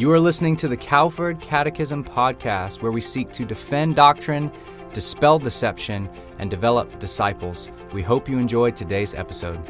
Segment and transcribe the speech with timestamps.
[0.00, 4.50] You are listening to the Calford Catechism podcast, where we seek to defend doctrine,
[4.94, 7.68] dispel deception, and develop disciples.
[7.92, 9.60] We hope you enjoy today's episode.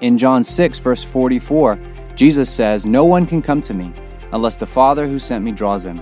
[0.00, 1.78] In John 6, verse 44,
[2.16, 3.92] Jesus says, No one can come to me
[4.32, 6.00] unless the Father who sent me draws him,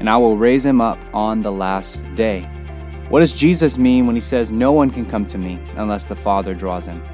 [0.00, 2.40] and I will raise him up on the last day.
[3.08, 6.16] What does Jesus mean when he says, No one can come to me unless the
[6.16, 7.04] Father draws him?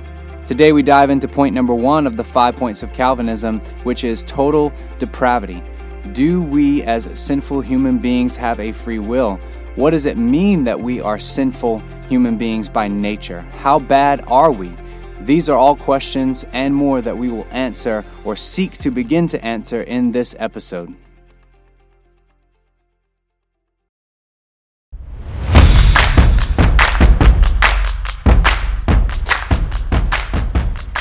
[0.45, 4.25] Today we dive into point number one of the five points of Calvinism, which is
[4.25, 5.63] total depravity.
[6.11, 9.37] Do we as sinful human beings have a free will?
[9.77, 13.43] What does it mean that we are sinful human beings by nature?
[13.59, 14.73] How bad are we?
[15.21, 19.45] These are all questions and more that we will answer or seek to begin to
[19.45, 20.93] answer in this episode.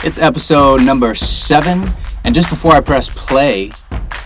[0.04, 1.88] It's episode number seven,
[2.24, 3.72] and just before I press play,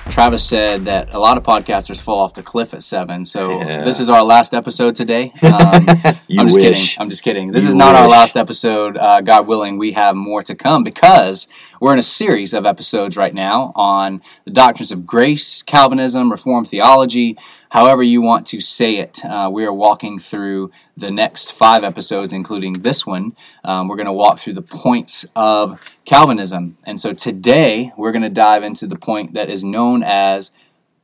[0.10, 3.26] Travis said that a lot of podcasters fall off the cliff at seven.
[3.26, 3.84] So Yeah.
[3.84, 5.34] this is our last episode today.
[5.44, 5.86] Um,
[6.28, 6.92] You I'm just wish.
[6.92, 7.02] kidding.
[7.02, 7.52] I'm just kidding.
[7.52, 8.96] This You is not our last episode.
[8.98, 11.48] Uh, God willing, we have more to come because
[11.82, 16.68] we're in a series of episodes right now on the doctrines of grace, Calvinism, Reformed
[16.70, 17.38] theology,
[17.76, 19.20] however you want to say it.
[19.26, 23.36] Uh, we are walking through the next five episodes, including this one.
[23.66, 26.78] Um, we're going to walk through the points of Calvinism.
[26.86, 30.52] And so today we're going to dive into the point that is known as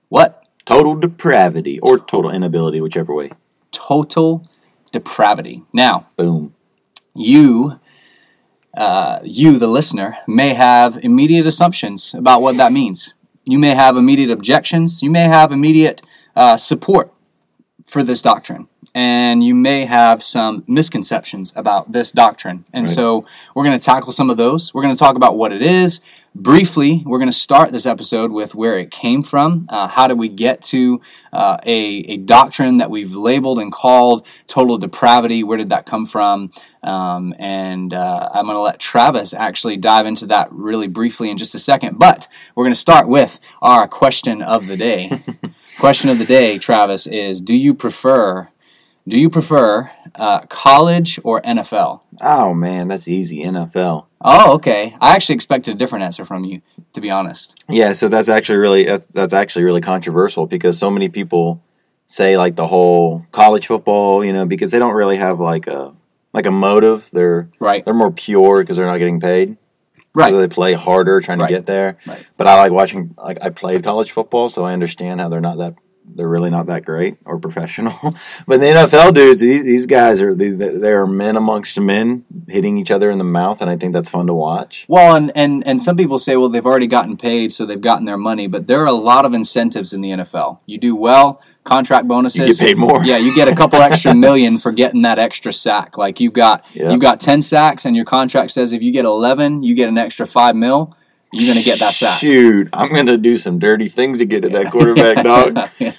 [0.07, 0.47] what?
[0.63, 3.31] Total depravity or total inability, whichever way.
[3.71, 4.41] Total
[4.93, 5.63] depravity.
[5.73, 6.55] Now, Boom.
[7.13, 7.81] you,
[8.77, 13.13] uh, you, the listener, may have immediate assumptions about what that means.
[13.43, 15.01] You may have immediate objections.
[15.01, 16.01] You may have immediate
[16.35, 17.11] uh, support
[17.87, 18.67] for this doctrine.
[18.93, 22.65] And you may have some misconceptions about this doctrine.
[22.73, 22.93] And Right.
[22.95, 24.73] so we're going to tackle some of those.
[24.73, 26.01] We're going to talk about what it is.
[26.35, 29.65] Briefly, we're going to start this episode with where it came from.
[29.69, 31.01] Uh, how did we get to
[31.33, 35.43] uh, a, a doctrine that we've labeled and called total depravity?
[35.43, 36.51] Where did that come from?
[36.83, 41.37] Um, and uh, I'm going to let Travis actually dive into that really briefly in
[41.37, 41.97] just a second.
[41.99, 45.11] But we're going to start with our question of the day.
[45.81, 48.49] question of the day, Travis, is Do you prefer
[49.07, 52.03] do you prefer uh, college or NFL?
[52.21, 53.43] Oh man, that's easy.
[53.43, 54.05] NFL.
[54.21, 54.95] Oh, okay.
[55.01, 56.61] I actually expected a different answer from you,
[56.93, 57.65] to be honest.
[57.67, 61.63] Yeah, so that's actually really that's, that's actually really controversial because so many people
[62.05, 65.95] say like the whole college football, you know, because they don't really have like a
[66.31, 67.09] like a motive.
[67.11, 67.83] They're Right.
[67.83, 69.57] they're more pure because they're not getting paid.
[70.13, 70.31] Right.
[70.31, 71.47] So they play harder trying Right.
[71.47, 71.97] to get there.
[72.05, 72.25] Right.
[72.37, 73.15] But I like watching.
[73.17, 75.75] Like I played college football, so I understand how they're not that.
[76.13, 77.93] They're really not that great or professional.
[78.47, 82.91] but the NFL dudes, these, these guys are they, they're men amongst men hitting each
[82.91, 84.85] other in the mouth, and I think that's fun to watch.
[84.89, 88.03] Well, and, and, and some people say, well, they've already gotten paid, so they've gotten
[88.05, 88.47] their money.
[88.47, 90.59] But there are a lot of incentives in the NFL.
[90.65, 92.47] You do well, contract bonuses.
[92.47, 93.03] You get paid more.
[93.03, 95.97] Yeah, you get a couple extra million for getting that extra sack.
[95.97, 99.63] Like you got you got ten sacks, and your contract says if you get eleven,
[99.63, 100.95] you get an extra five mil.
[101.33, 102.19] You're gonna get that sack.
[102.19, 105.69] Shoot, I'm gonna do some dirty things to get to that quarterback dog.
[105.79, 105.93] yeah.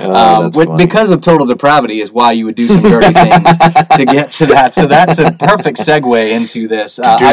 [0.00, 0.14] Oh,
[0.46, 3.44] um, with- because of total depravity is why you would do some dirty things
[3.96, 4.74] to get to that.
[4.74, 6.98] So that's a perfect segue into this.
[6.98, 7.32] Uh, I,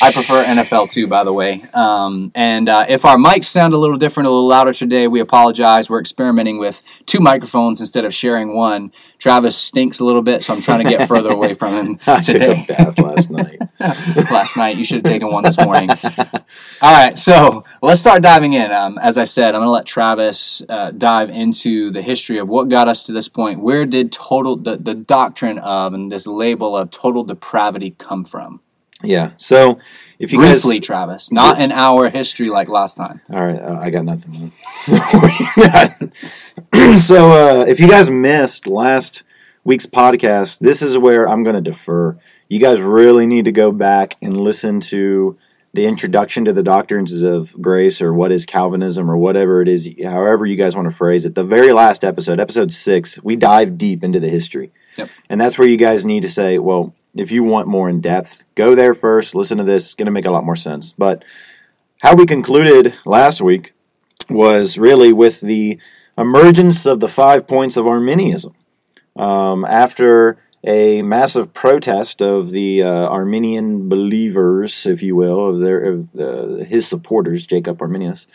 [0.00, 1.62] I prefer NFL too, by the way.
[1.74, 5.20] Um, and uh, if our mics sound a little different, a little louder today, we
[5.20, 5.90] apologize.
[5.90, 8.92] We're experimenting with two microphones instead of sharing one.
[9.18, 12.20] Travis stinks a little bit, so I'm trying to get further away from him I
[12.20, 12.64] took today.
[12.68, 13.58] a bath last night.
[14.30, 15.88] Last night, you should have taken one this morning.
[16.80, 18.70] All right, so let's start diving in.
[18.70, 22.48] Um, as I said, I'm going to let Travis uh, dive into the history of
[22.48, 23.58] what got us to this point.
[23.58, 28.60] Where did total the, the doctrine of and this label of total depravity come from?
[29.02, 29.32] Yeah.
[29.38, 29.80] So
[30.20, 30.62] if you guys.
[30.62, 33.22] Briefly, guys, Travis, not an hour history like last time.
[33.28, 34.52] all right, uh, I got nothing.
[36.96, 39.24] so uh, if you guys missed last
[39.64, 42.16] week's podcast, this is where I'm going to defer.
[42.48, 45.36] You guys really need to go back and listen to
[45.74, 49.88] the introduction to the doctrines of grace or what is Calvinism or whatever it is,
[50.02, 51.34] however you guys want to phrase it.
[51.34, 54.72] The very last episode, episode six, we dive deep into the history.
[54.96, 55.10] Yep.
[55.28, 58.44] And that's where you guys need to say, well, if you want more in depth,
[58.54, 59.86] go there first, listen to this.
[59.86, 60.94] It's going to make a lot more sense.
[60.96, 61.24] But
[61.98, 63.72] how we concluded last week
[64.30, 65.78] was really with the
[66.16, 68.54] emergence of the five points of Arminianism.
[69.16, 75.84] Um, after a massive protest of the uh, Arminian believers, if you will, of their
[75.84, 78.26] of the, his supporters, Jacob Arminius,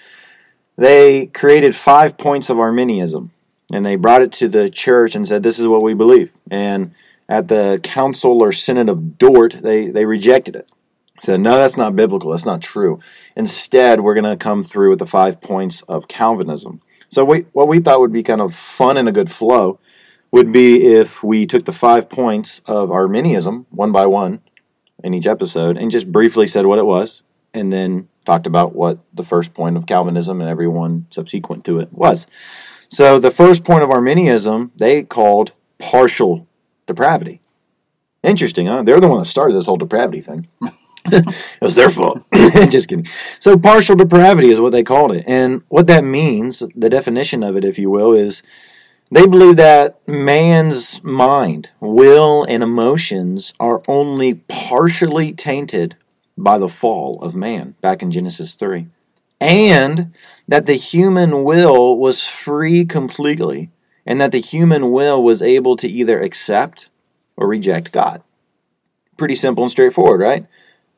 [0.78, 3.32] they created five points of Arminianism,
[3.72, 6.94] and they brought it to the church and said, "This is what we believe." And
[7.28, 10.70] at the council or synod of Dort, they they rejected it.
[11.20, 12.32] said, no, that's not biblical.
[12.32, 13.00] That's not true.
[13.36, 16.82] Instead, we're going to come through with the five points of Calvinism.
[17.10, 19.80] So, we, what we thought would be kind of fun and a good flow
[20.34, 24.42] would be if we took the five points of Arminianism one by one
[25.04, 27.22] in each episode and just briefly said what it was,
[27.54, 31.94] and then talked about what the first point of Calvinism and everyone subsequent to it
[31.94, 32.26] was.
[32.90, 36.48] So, the first point of Arminianism they called partial
[36.88, 37.40] depravity.
[38.24, 38.82] Interesting, huh?
[38.82, 40.48] They're the one that started this whole depravity thing.
[41.06, 42.24] it was their fault.
[42.34, 43.06] Just kidding.
[43.40, 45.26] So, partial depravity is what they called it.
[45.28, 48.42] And what that means, the definition of it, if you will, is
[49.14, 55.96] they believe that man's mind, will, and emotions are only partially tainted
[56.36, 58.88] by the fall of man, back in Genesis 3.
[59.40, 60.14] And
[60.48, 63.70] that the human will was free completely,
[64.04, 66.90] and that the human will was able to either accept
[67.38, 68.24] or reject God.
[69.16, 70.48] Pretty simple and straightforward, right?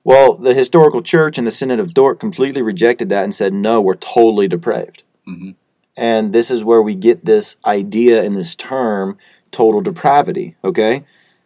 [0.05, 3.81] Well, the historical church and the Synod of Dort completely rejected that and said, no,
[3.81, 5.03] we're totally depraved.
[5.27, 5.51] Mm-hmm.
[5.97, 9.17] And this is where we get this idea in this term,
[9.51, 11.05] total depravity, okay?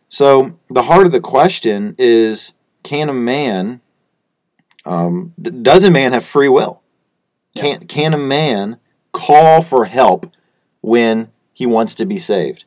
[0.10, 2.54] So the heart of the question is
[2.84, 3.82] can a man,
[4.86, 6.82] um, does a man have free will?
[7.56, 8.78] Can, can a man
[9.12, 10.34] call for help
[10.82, 12.66] when he wants to be saved?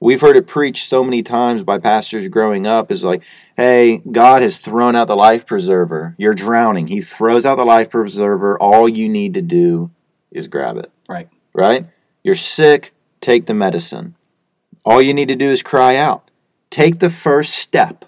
[0.00, 3.22] We've heard it preached so many times by pastors growing up is like,
[3.56, 6.16] hey, God has thrown out the life preserver.
[6.18, 6.88] You're drowning.
[6.88, 8.58] He throws out the life preserver.
[8.58, 9.92] All you need to do
[10.32, 10.90] is grab it.
[11.54, 11.86] Right.
[12.22, 14.14] You're sick, take the medicine.
[14.84, 16.30] All you need to do is cry out.
[16.70, 18.04] Take the first step.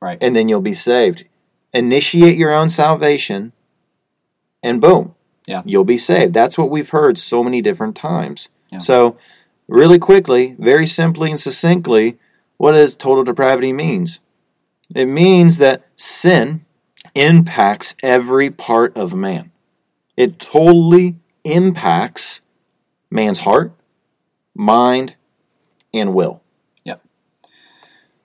[0.00, 0.18] Right.
[0.20, 1.24] And then you'll be saved.
[1.72, 3.52] Initiate your own salvation,
[4.62, 5.14] and boom.
[5.46, 5.62] Yeah.
[5.64, 6.34] You'll be saved.
[6.34, 8.48] That's what we've heard so many different times.
[8.70, 8.80] Yeah.
[8.80, 9.16] So
[9.66, 12.18] really quickly, very simply and succinctly,
[12.56, 14.20] what does total depravity means?
[14.94, 16.64] It means that sin
[17.14, 19.50] impacts every part of man.
[20.16, 22.40] It totally impacts
[23.10, 23.72] man's heart,
[24.54, 25.16] mind,
[25.92, 26.42] and will.
[26.84, 27.02] Yep.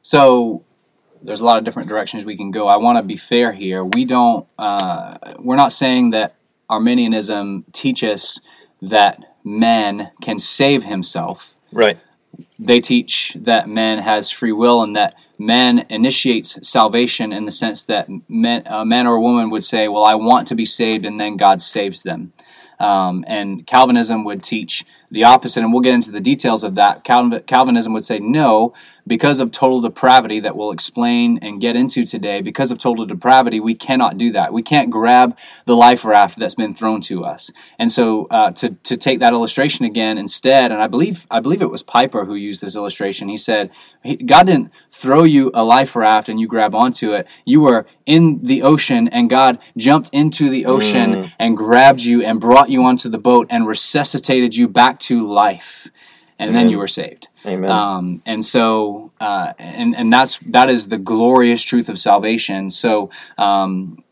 [0.02, 0.64] So
[1.22, 2.68] there's a lot of different directions we can go.
[2.68, 3.84] I want to be fair here.
[3.84, 4.48] We don't.
[4.58, 6.36] Uh, we're not saying that
[6.70, 8.42] Arminianism teaches
[8.82, 11.56] that man can save himself.
[11.72, 12.00] Right.
[12.58, 17.86] They teach that man has free will and that man initiates salvation in the sense
[17.86, 21.06] that man, a man or a woman would say, Well, I want to be saved,
[21.06, 22.34] and then God saves them.
[22.80, 27.04] Um, and Calvinism would teach the opposite, and we'll get into the details of that.
[27.04, 28.74] Calvinism would say no,
[29.06, 32.42] because of total depravity that we'll explain and get into today.
[32.42, 34.54] Because of total depravity, we cannot do that.
[34.54, 37.52] We can't grab the life raft that's been thrown to us.
[37.78, 41.62] And so, uh, to to take that illustration again instead, and I believe I believe
[41.62, 43.30] it was Piper who used this illustration.
[43.30, 43.72] He said,
[44.26, 47.28] God didn't throw you a life raft and you grab onto it.
[47.46, 51.34] You were in the ocean, and God jumped into the ocean mm.
[51.40, 55.88] and grabbed you and brought you onto the boat and resuscitated you back to life,
[56.40, 56.66] and Amen.
[56.66, 57.28] then you were saved.
[57.46, 57.70] Amen.
[57.70, 62.70] Um, and so, uh, and and that's that is the glorious truth of salvation.
[62.70, 64.04] So, um,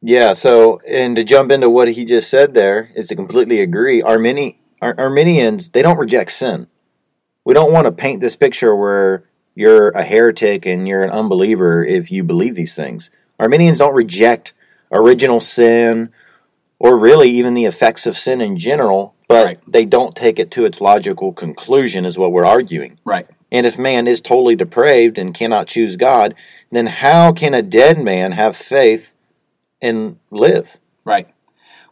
[0.00, 0.32] yeah.
[0.32, 4.02] So, and to jump into what he just said there is to completely agree.
[4.02, 6.66] Armini, Ar- Arminians they don't reject sin.
[7.44, 9.24] We don't want to paint this picture where
[9.54, 13.10] you're a heretic and you're an unbeliever if you believe these things.
[13.38, 14.54] Arminians don't reject
[14.92, 16.12] original sin
[16.82, 19.60] or really even the effects of sin in general, but right.
[19.68, 22.98] they don't take it to its logical conclusion, is what we're arguing.
[23.04, 23.28] Right.
[23.52, 26.34] And if man is totally depraved and cannot choose God,
[26.72, 29.14] then how can a dead man have faith
[29.80, 30.76] and live?
[31.04, 31.32] Right.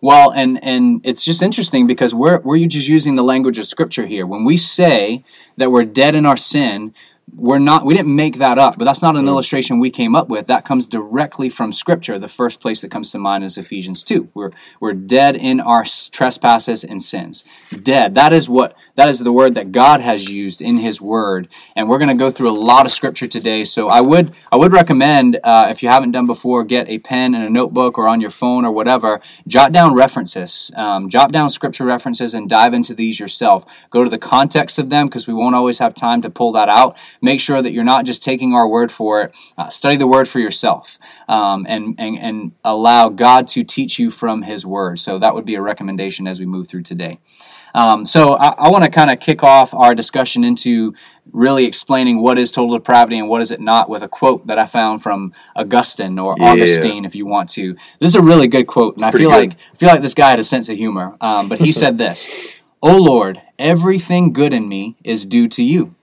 [0.00, 4.06] Well, and and it's just interesting because we're we're just using the language of Scripture
[4.06, 4.26] here.
[4.26, 5.24] When we say
[5.56, 6.94] that we're dead in our sin,
[7.34, 10.28] we're not we didn't make that up but that's not an illustration we came up
[10.28, 10.46] with.
[10.46, 12.18] That comes directly from scripture.
[12.18, 15.84] The first place that comes to mind is ephesians 2 we're we're dead in our
[15.84, 17.44] trespasses and sins.
[17.82, 18.14] Dead.
[18.14, 21.48] That is what that is the word that god has used in his word.
[21.76, 23.64] And we're going to go through a lot of scripture today.
[23.64, 27.34] So i would i would recommend uh, if you haven't done before get a pen
[27.34, 29.20] and a notebook or on your phone or whatever.
[29.46, 30.70] Jot down references.
[30.74, 33.64] Um, jot down scripture references and dive into these yourself.
[33.90, 36.68] Go to the context of them because we won't always have time to pull that
[36.68, 39.34] out make sure that you're not just taking our word for it.
[39.56, 40.98] Uh, study the word for yourself
[41.28, 44.98] um, and, and, and allow God to teach you from His word.
[44.98, 47.18] So that would be a recommendation as we move through today.
[47.74, 50.94] Um, so I, I want to kind of kick off our discussion into
[51.32, 54.58] really explaining what is total depravity and what is it not with a quote that
[54.58, 56.52] I found from Augustine or yeah.
[56.52, 57.74] Augustine, if you want to.
[58.00, 59.36] This is a really good quote, and it's I feel good.
[59.36, 61.16] like I feel like this guy had a sense of humor.
[61.20, 62.28] Um, but he said this:
[62.82, 65.94] "O Lord, everything good in me is due to you."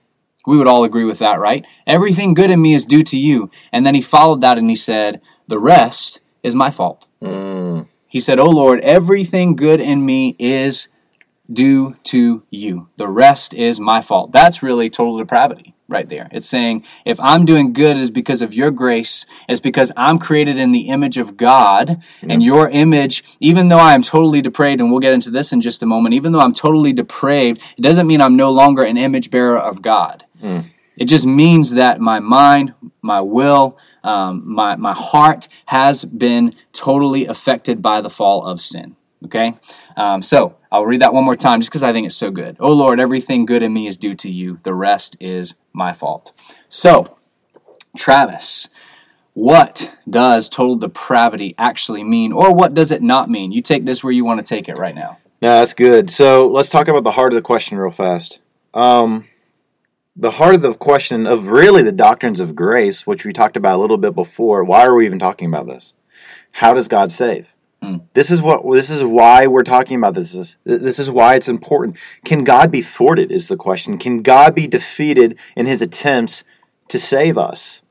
[0.48, 1.66] We would all agree with that, right?
[1.86, 3.50] Everything good in me is due to you.
[3.70, 7.06] And then he followed that and he said, The rest is my fault.
[7.20, 7.86] Mm.
[8.06, 10.88] He said, Oh Lord, everything good in me is
[11.52, 12.88] due to you.
[12.96, 14.32] The rest is my fault.
[14.32, 16.28] That's really total depravity right there.
[16.30, 19.24] It's saying, if I'm doing good, is because of your grace.
[19.48, 23.94] It's because I'm created in the image of God, and your image, even though I
[23.94, 26.52] am totally depraved, and we'll get into this in just a moment, even though I'm
[26.52, 30.24] totally depraved, it doesn't mean I'm no longer an image bearer of God.
[30.96, 37.26] It just means that my mind, my will, um, my, my heart has been totally
[37.26, 38.96] affected by the fall of sin.
[39.24, 39.54] Okay?
[39.96, 42.56] Um, so I'll read that one more time just because I think it's so good.
[42.58, 44.58] Oh Lord, everything good in me is due to you.
[44.62, 46.32] The rest is my fault.
[46.68, 47.16] So,
[47.96, 48.68] Travis,
[49.34, 53.52] what does total depravity actually mean, or what does it not mean?
[53.52, 55.18] You take this where you want to take it right now.
[55.40, 56.10] No, that's good.
[56.10, 58.40] So let's talk about the heart of the question real fast.
[58.74, 59.28] Um,
[60.18, 63.76] the heart of the question of really the doctrines of grace, which we talked about
[63.76, 64.64] a little bit before.
[64.64, 65.94] Why are we even talking about this?
[66.52, 67.54] How does God save?
[68.12, 70.32] This is what this is why we're talking about this.
[70.32, 71.96] This is, this is why it's important.
[72.24, 73.30] Can God be thwarted?
[73.30, 73.98] Is the question.
[73.98, 76.42] Can God be defeated in His attempts
[76.88, 77.82] to save us?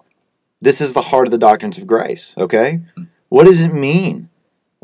[0.59, 2.35] This is the heart of the doctrines of grace.
[2.37, 2.81] Okay,
[3.29, 4.29] what does it mean?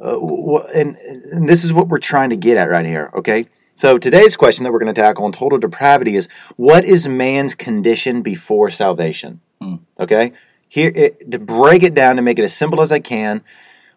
[0.01, 3.11] Uh, wh- and, and this is what we're trying to get at right here.
[3.13, 7.07] Okay, so today's question that we're going to tackle on total depravity is: What is
[7.07, 9.41] man's condition before salvation?
[9.61, 9.75] Hmm.
[9.99, 10.33] Okay,
[10.67, 13.43] here it, to break it down and make it as simple as I can.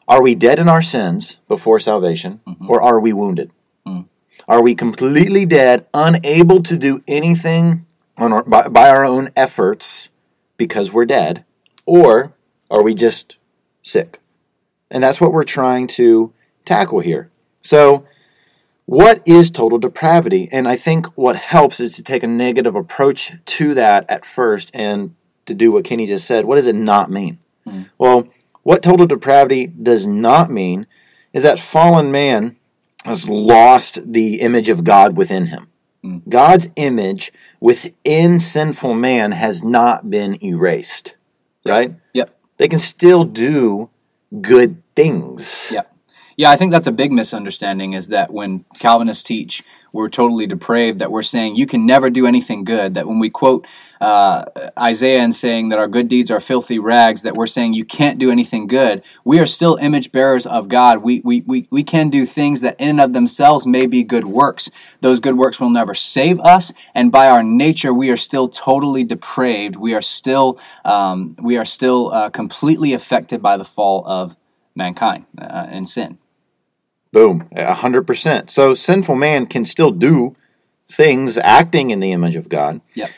[0.08, 2.70] Are we dead in our sins before salvation, mm-hmm.
[2.70, 3.50] or are we wounded?
[3.84, 4.02] Hmm.
[4.48, 10.10] Are we completely dead, unable to do anything on our, by, by our own efforts
[10.56, 11.44] because we're dead,
[11.84, 12.32] or
[12.70, 13.36] are we just
[13.82, 14.20] sick?
[14.90, 16.32] And that's what we're trying to
[16.64, 17.30] tackle here.
[17.60, 18.04] So,
[18.86, 20.48] what is total depravity?
[20.50, 24.70] And I think what helps is to take a negative approach to that at first
[24.72, 25.14] and
[25.44, 26.44] to do what Kenny just said.
[26.44, 27.38] What does it not mean?
[27.64, 27.82] Hmm.
[27.98, 28.28] Well,
[28.62, 30.86] what total depravity does not mean
[31.32, 32.56] is that fallen man
[33.04, 35.68] has lost the image of God within him.
[36.02, 36.18] Hmm.
[36.28, 41.16] God's image within sinful man has not been erased,
[41.64, 41.94] right?
[42.14, 42.38] Yep.
[42.58, 43.90] They can still do
[44.40, 45.70] good things.
[45.72, 45.95] Yep.
[46.36, 49.64] Yeah, I think that's a big misunderstanding is that when Calvinists teach
[49.96, 52.94] we're totally depraved, that we're saying you can never do anything good.
[52.94, 53.66] That when we quote
[53.98, 54.44] uh,
[54.78, 58.18] Isaiah and saying that our good deeds are filthy rags, that we're saying you can't
[58.18, 59.02] do anything good.
[59.24, 60.98] We are still image bearers of God.
[60.98, 64.26] We, we, we, we can do things that in and of themselves may be good
[64.26, 64.70] works.
[65.00, 69.02] Those good works will never save us, and by our nature, we are still totally
[69.02, 69.76] depraved.
[69.76, 74.36] We are still, um, we are still uh, completely affected by the fall of
[74.74, 76.18] mankind uh, and sin.
[77.16, 78.50] Boom, a hundred percent.
[78.50, 80.36] So sinful man can still do
[80.86, 83.08] things acting in the image of God, Yep.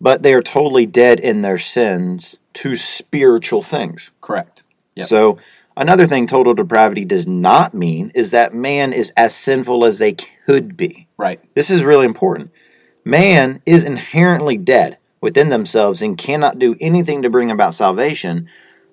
[0.00, 4.10] but they are totally dead in their sins to spiritual things.
[4.20, 4.64] Correct.
[4.96, 5.06] Yep.
[5.06, 5.38] So
[5.76, 10.14] another thing total depravity does not mean is that man is as sinful as they
[10.46, 11.06] could be.
[11.16, 11.38] Right.
[11.54, 12.50] This is really important.
[13.04, 18.48] Man is inherently dead within themselves and cannot do anything to bring about salvation,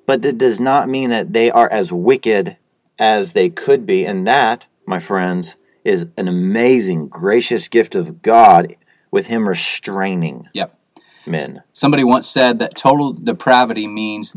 [0.05, 2.57] but it does not mean that they are as wicked
[2.99, 4.05] as they could be.
[4.05, 8.75] And that, my friends, is an amazing, gracious gift of God
[9.09, 10.77] with Him restraining Yep.
[11.25, 11.63] men.
[11.73, 14.35] Somebody once said that total depravity means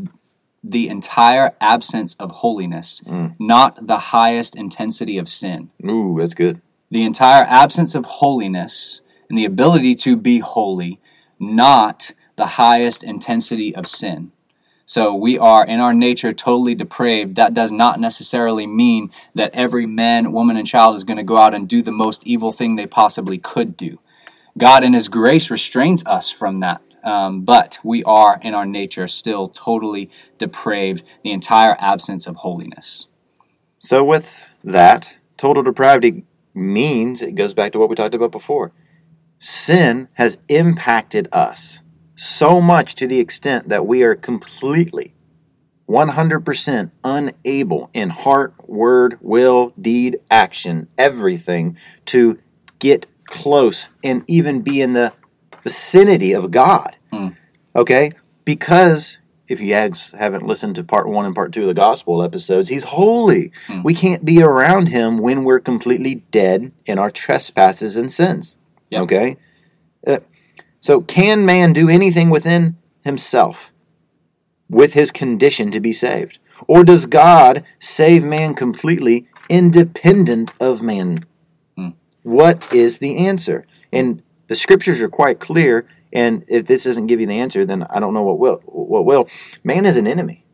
[0.63, 3.35] the entire absence of holiness, mm.
[3.39, 5.69] not the highest intensity of sin.
[5.85, 6.61] Ooh, that's good.
[6.89, 10.99] The entire absence of holiness and the ability to be holy,
[11.39, 14.31] not the highest intensity of sin.
[14.85, 17.35] So we are in our nature totally depraved.
[17.35, 21.37] That does not necessarily mean that every man, woman, and child is going to go
[21.37, 23.99] out and do the most evil thing they possibly could do.
[24.57, 26.81] God, in His grace, restrains us from that.
[27.03, 33.07] Um, but we are, in our nature, still totally depraved, the entire absence of holiness.
[33.77, 36.23] So, with that, total depravity
[36.53, 38.71] means it goes back to what we talked about before.
[39.37, 41.81] Sin has impacted us
[42.15, 45.13] so much to the extent that we are completely
[45.89, 52.39] 100% unable in heart, word, will, deed, action, everything to
[52.79, 55.13] get close and even be in the
[55.63, 56.95] vicinity of God.
[57.11, 57.29] Hmm.
[57.75, 58.11] Okay?
[58.45, 62.23] Because if you guys haven't listened to part one and part two of the gospel
[62.23, 63.51] episodes, he's holy.
[63.67, 63.83] Hmm.
[63.83, 68.57] We can't be around him when we're completely dead in our trespasses and sins.
[68.89, 69.01] Yep.
[69.03, 69.37] Okay?
[70.85, 73.71] So, can man do anything within himself
[74.69, 76.37] with his condition to be saved?
[76.67, 81.25] Or does God save man completely independent of man?
[82.21, 83.65] What is the answer?
[83.91, 87.81] And the scriptures are quite clear And if this doesn't give you the answer, then
[87.89, 88.61] I don't know what will.
[88.65, 89.27] What will?
[89.63, 90.45] Man is an enemy.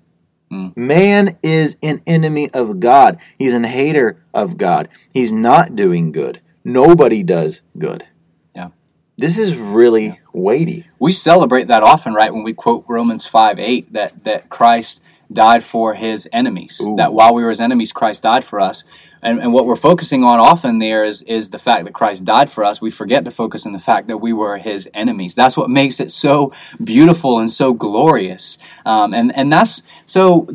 [0.50, 0.78] Mm.
[0.78, 3.20] Man is an enemy of God.
[3.38, 4.88] He's an hater of God.
[5.14, 6.40] He's not doing good.
[6.64, 8.08] Nobody does good.
[8.56, 8.70] Yeah.
[9.18, 10.88] This is really weighty.
[11.00, 12.34] We celebrate that often, right?
[12.34, 16.82] When we quote Romans 5 8, that, that Christ died for his enemies.
[16.82, 16.96] Ooh.
[16.98, 18.84] That while we were his enemies, Christ died for us.
[19.24, 22.50] And, and what we're focusing on often there is, is the fact that Christ died
[22.50, 22.82] for us.
[22.82, 25.36] We forget to focus on the fact that we were his enemies.
[25.36, 28.58] That's what makes it so beautiful and so glorious.
[28.86, 30.48] Um, and, and that's so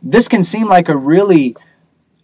[0.00, 1.56] this can seem like a really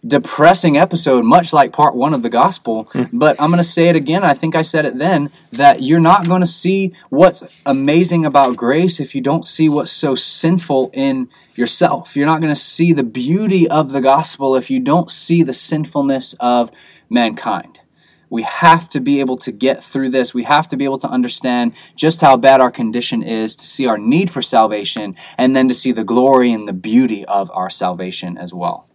[0.05, 2.89] depressing episode, much like part one of the gospel.
[2.91, 3.03] Hmm.
[3.13, 4.23] But I'm going to say it again.
[4.23, 8.57] I think I said it then that you're not going to see what's amazing about
[8.57, 12.15] grace if you don't see what's so sinful in yourself.
[12.15, 15.53] You're not going to see the beauty of the gospel if you don't see the
[15.53, 16.71] sinfulness of
[17.09, 17.81] mankind.
[18.29, 20.33] We have to be able to get through this.
[20.33, 23.87] We have to be able to understand just how bad our condition is, to see
[23.87, 27.69] our need for salvation, and then to see the glory and the beauty of our
[27.69, 28.87] salvation as well.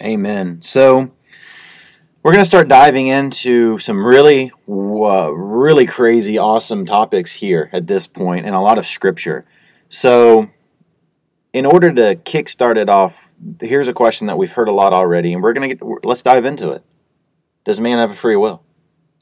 [0.00, 0.60] Amen.
[0.62, 1.10] So
[2.22, 7.86] we're going to start diving into some really, uh, really crazy, awesome topics here at
[7.86, 9.44] this point, and a lot of scripture.
[9.88, 10.50] So,
[11.52, 13.28] in order to kickstart it off,
[13.60, 16.04] here's a question that we've heard a lot already, and we're going to get.
[16.04, 16.84] Let's dive into it.
[17.64, 18.62] Does man have a free will?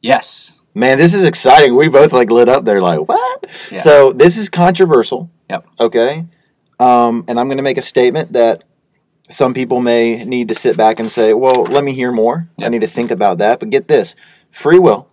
[0.00, 0.60] Yes.
[0.74, 1.76] Man, this is exciting.
[1.76, 3.46] We both like lit up there, like what?
[3.70, 3.78] Yeah.
[3.78, 5.30] So this is controversial.
[5.48, 5.66] Yep.
[5.80, 6.26] Okay.
[6.78, 8.64] Um, and I'm going to make a statement that
[9.28, 12.48] some people may need to sit back and say, "Well, let me hear more.
[12.60, 14.14] I need to think about that." But get this:
[14.50, 15.08] free will,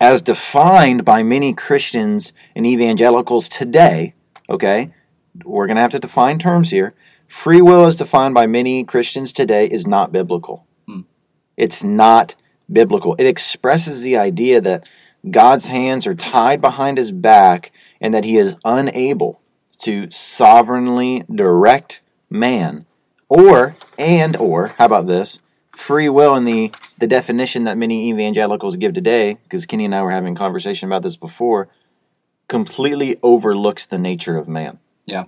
[0.00, 4.14] as defined by many Christians and evangelicals today.
[4.48, 4.92] Okay,
[5.44, 6.94] we're going to have to define terms here.
[7.28, 10.66] Free will, as defined by many Christians today, is not biblical.
[10.86, 11.00] Hmm.
[11.56, 12.34] It's not
[12.70, 13.14] biblical.
[13.18, 14.86] It expresses the idea that
[15.30, 19.40] God's hands are tied behind his back and that he is unable
[19.78, 22.86] to sovereignly direct man
[23.28, 25.40] or and or how about this
[25.76, 30.02] free will in the the definition that many evangelicals give today because Kenny and I
[30.02, 31.68] were having a conversation about this before
[32.48, 34.78] completely overlooks the nature of man.
[35.04, 35.24] Yeah.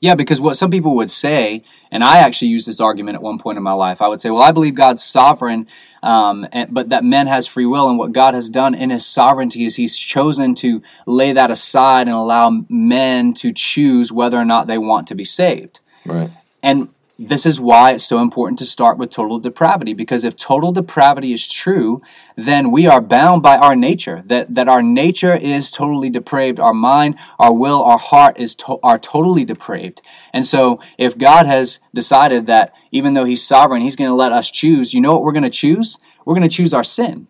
[0.00, 3.38] Yeah, because what some people would say, and I actually used this argument at one
[3.38, 5.66] point in my life, I would say, well, I believe God's sovereign,
[6.02, 9.06] um, and, but that man has free will, and what God has done in his
[9.06, 14.44] sovereignty is he's chosen to lay that aside and allow men to choose whether or
[14.44, 15.80] not they want to be saved.
[16.04, 16.30] Right.
[16.62, 20.70] And this is why it's so important to start with total depravity because if total
[20.72, 22.02] depravity is true,
[22.36, 24.22] then we are bound by our nature.
[24.26, 26.60] That that our nature is totally depraved.
[26.60, 30.02] Our mind, our will, our heart is to, are totally depraved.
[30.34, 34.32] And so, if God has decided that even though He's sovereign, He's going to let
[34.32, 35.98] us choose, you know what we're going to choose?
[36.26, 37.28] We're going to choose our sin.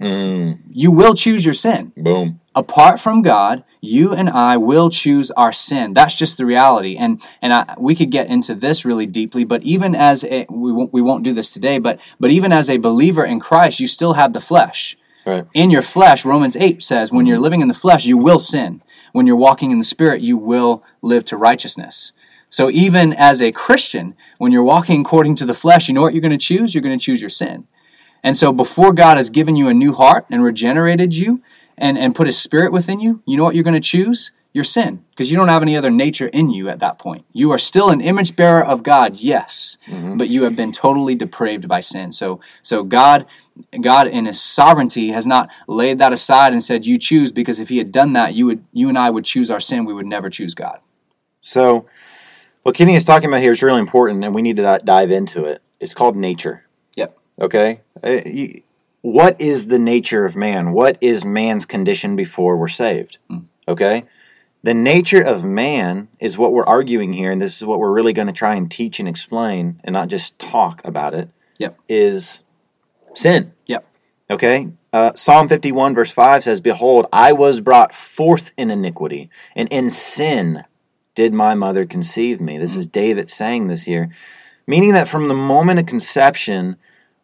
[0.00, 2.40] Mm, You will choose your sin boom.
[2.54, 5.94] apart from God, you and I will choose our sin.
[5.94, 6.96] That's just the reality.
[6.96, 10.70] And and I, we could get into this really deeply, but even as a, we
[10.72, 13.86] won't, we won't do this today, but but even as a believer in Christ, you
[13.86, 14.98] still have the flesh.
[15.24, 15.44] Right.
[15.54, 18.80] In your flesh, Romans 8 says, when you're living in the flesh, you will sin.
[19.12, 22.12] When you're walking in the spirit, you will live to righteousness.
[22.48, 26.12] So even as a Christian, when you're walking according to the flesh, you know what
[26.14, 26.74] you're going to choose?
[26.74, 27.66] You're going to choose your sin.
[28.26, 31.40] And so before God has given you a new heart and regenerated you
[31.78, 34.32] and, and put his spirit within you, you know what you're going to choose?
[34.52, 35.04] Your sin.
[35.10, 37.24] Because you don't have any other nature in you at that point.
[37.32, 40.16] You are still an image bearer of God, yes, mm-hmm.
[40.16, 42.10] but you have been totally depraved by sin.
[42.10, 43.26] So so God
[43.80, 47.68] God in his sovereignty has not laid that aside and said you choose because if
[47.68, 50.06] he had done that, you would you and I would choose our sin, we would
[50.06, 50.80] never choose God.
[51.40, 51.86] So,
[52.64, 55.12] what Kenny is talking about here is really important, and we need to di- dive
[55.12, 55.62] into it.
[55.78, 56.65] It's called nature.
[57.40, 57.80] Okay?
[58.02, 58.20] Uh,
[59.02, 60.72] What is the nature of man?
[60.72, 63.18] What is man's condition before we're saved?
[63.68, 64.04] Okay?
[64.62, 68.12] The nature of man is what we're arguing here, and this is what we're really
[68.12, 71.28] going to try and teach and explain, and not just talk about it.
[71.58, 71.78] Yep.
[71.88, 72.40] Is
[73.14, 73.52] sin.
[73.66, 73.86] Yep.
[74.28, 74.68] Okay?
[74.92, 79.88] Uh, Psalm 51, verse 5 says, Behold, I was brought forth in iniquity, and in
[79.88, 80.64] sin
[81.14, 82.58] did my mother conceive me.
[82.58, 84.10] This is David saying this here,
[84.66, 86.76] meaning that from the moment of conception,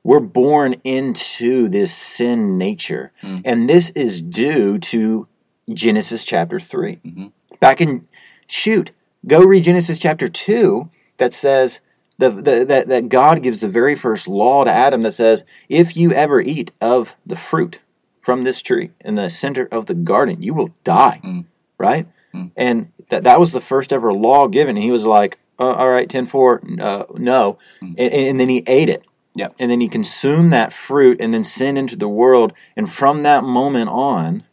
[0.05, 3.13] we're born into this sin nature.
[3.21, 3.39] Hmm.
[3.45, 5.29] And this is due to
[5.73, 6.97] Genesis chapter 3.
[6.97, 7.27] Mm-hmm.
[7.61, 8.09] Back in,
[8.47, 8.91] shoot,
[9.27, 11.81] go read Genesis chapter 2 that says,
[12.19, 15.97] the, the, that, that God gives the very first law to Adam that says, if
[15.97, 17.81] you ever eat of the fruit
[18.21, 21.21] from this tree in the center of the garden, you will die.
[21.23, 21.41] Hmm.
[21.79, 22.07] Right?
[22.33, 22.47] Hmm.
[22.57, 24.77] And that, that was the first ever law given.
[24.77, 27.59] And he was like, uh, all right, 10 4, uh, no.
[27.81, 29.05] And, and then he ate it.
[29.35, 29.55] Yep.
[29.59, 32.53] And then he consumed that fruit and then sin into the world.
[32.77, 34.45] And from that moment on,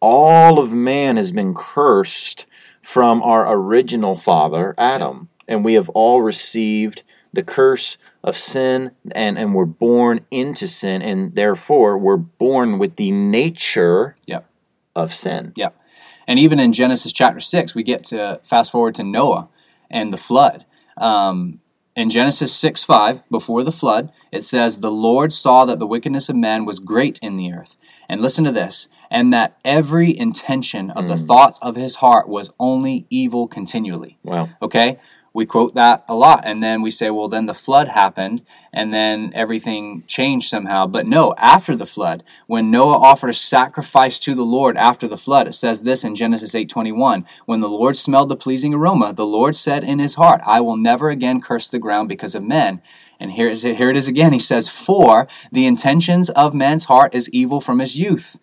[0.00, 2.46] all of man has been cursed
[2.82, 5.28] from our original father, Adam.
[5.46, 11.02] And we have all received the curse of sin and, and we're born into sin,
[11.02, 14.48] and therefore we're born with the nature Yep.
[14.96, 15.52] of sin.
[15.56, 15.78] Yep.
[16.26, 19.48] And even in Genesis chapter 6, we get to fast forward to Noah
[19.90, 20.64] and the flood.
[20.96, 21.60] Um,
[21.96, 26.28] in Genesis 6 5, before the flood, it says, The Lord saw that the wickedness
[26.28, 27.76] of man was great in the earth.
[28.08, 31.26] And listen to this, and that every intention of the mm.
[31.26, 34.18] thoughts of his heart was only evil continually.
[34.22, 34.50] Wow.
[34.60, 34.98] Okay?
[35.34, 38.42] We quote that a lot, and then we say, well, then the flood happened,
[38.72, 40.86] and then everything changed somehow.
[40.86, 45.16] But no, after the flood, when Noah offered a sacrifice to the Lord after the
[45.16, 49.26] flood, it says this in Genesis 8:21, when the Lord smelled the pleasing aroma, the
[49.26, 52.80] Lord said in his heart, I will never again curse the ground because of men.
[53.18, 54.32] And here is it, here it is again.
[54.32, 58.38] He says, For the intentions of man's heart is evil from his youth.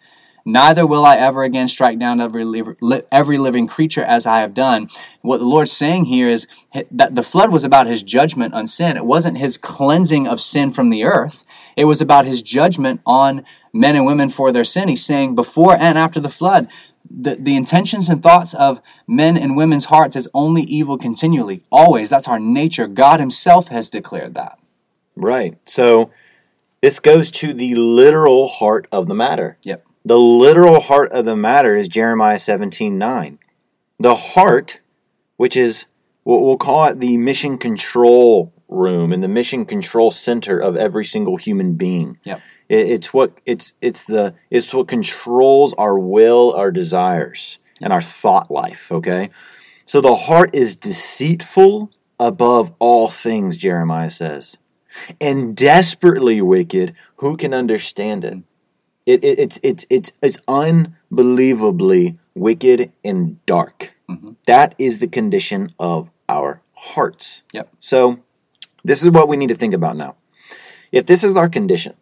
[0.46, 2.44] Neither will I ever again strike down every,
[3.12, 4.90] every living creature as I have done.
[5.22, 6.48] What the Lord's saying here is
[6.92, 8.98] that the flood was about his judgment on sin.
[8.98, 11.46] It wasn't his cleansing of sin from the earth.
[11.78, 14.88] It was about his judgment on men and women for their sin.
[14.88, 16.70] He's saying before and after the flood,
[17.10, 21.64] the, the intentions and thoughts of men and women's hearts is only evil continually.
[21.72, 22.10] Always.
[22.10, 22.88] That's our nature.
[22.88, 24.58] God himself has declared that.
[25.16, 25.58] Right.
[25.66, 26.12] So
[26.82, 29.58] this goes to the literal heart of the matter.
[29.64, 29.86] Yep.
[30.04, 33.40] The literal heart of the matter is Jeremiah 17 9.
[34.00, 34.82] The heart,
[35.38, 35.86] which is
[36.24, 41.06] what we'll call it the mission control room and the mission control center of every
[41.06, 42.18] single human being.
[42.24, 42.40] Yeah.
[42.70, 48.02] It, it's what it's it's the it's what controls our will, our desires, and our
[48.02, 48.92] thought life.
[48.92, 49.30] Okay,
[49.86, 53.58] so the heart is deceitful above all things.
[53.58, 54.58] Jeremiah says,
[55.20, 56.96] and desperately wicked.
[57.18, 58.40] Who can understand it?
[59.06, 63.94] It, it it's it's it's it's unbelievably wicked and dark.
[64.10, 64.36] Mhm.
[64.46, 67.44] That is the condition of our hearts.
[67.54, 67.70] Yep.
[67.80, 68.20] So
[68.84, 70.16] this is what we need to think about now.
[70.92, 71.94] If this is our condition,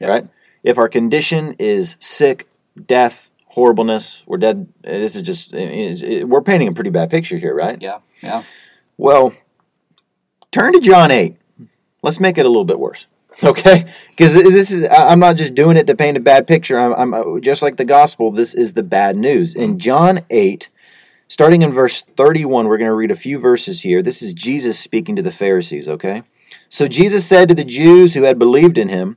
[0.00, 0.10] Yep.
[0.10, 0.26] right?
[0.62, 2.48] If our condition is sick,
[2.86, 4.68] death, horribleness, we're dead.
[4.84, 7.80] Eh, this is just eh, eh, is, we're painting a pretty bad picture here, right?
[7.80, 7.98] Yeah.
[8.22, 8.42] Yeah.
[8.96, 9.32] Well,
[10.50, 11.36] turn to John 8.
[12.02, 13.06] Let's make it a little bit worse.
[13.44, 13.86] Okay?
[14.10, 16.78] Because this is, I'm not just doing it to paint a bad picture.
[16.78, 19.54] I'm, I'm uh, just like the gospel, this is the bad news.
[19.54, 20.68] In John 8,
[21.28, 24.02] starting in verse 31, we're going to read a few verses here.
[24.02, 26.24] This is Jesus speaking to the Pharisees, okay?
[26.68, 29.16] So Jesus said to the Jews who had believed in him,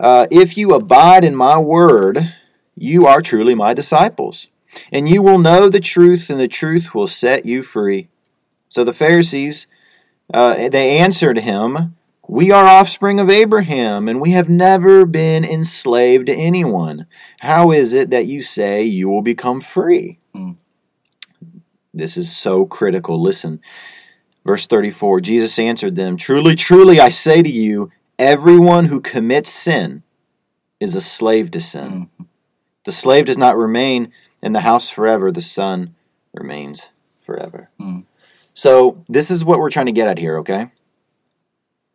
[0.00, 2.34] uh, If you abide in my word,
[2.74, 4.48] you are truly my disciples,
[4.90, 8.08] and you will know the truth, and the truth will set you free.
[8.70, 9.66] So the Pharisees,
[10.32, 11.94] uh, they answered him,
[12.26, 17.06] We are offspring of Abraham, and we have never been enslaved to anyone.
[17.40, 20.18] How is it that you say you will become free?
[20.34, 20.52] Hmm.
[21.92, 23.22] This is so critical.
[23.22, 23.60] Listen.
[24.44, 30.02] Verse 34 Jesus answered them, Truly, truly, I say to you, everyone who commits sin
[30.80, 32.10] is a slave to sin.
[32.84, 35.94] The slave does not remain in the house forever, the son
[36.34, 36.90] remains
[37.24, 37.70] forever.
[37.78, 38.00] Hmm.
[38.52, 40.70] So, this is what we're trying to get at here, okay?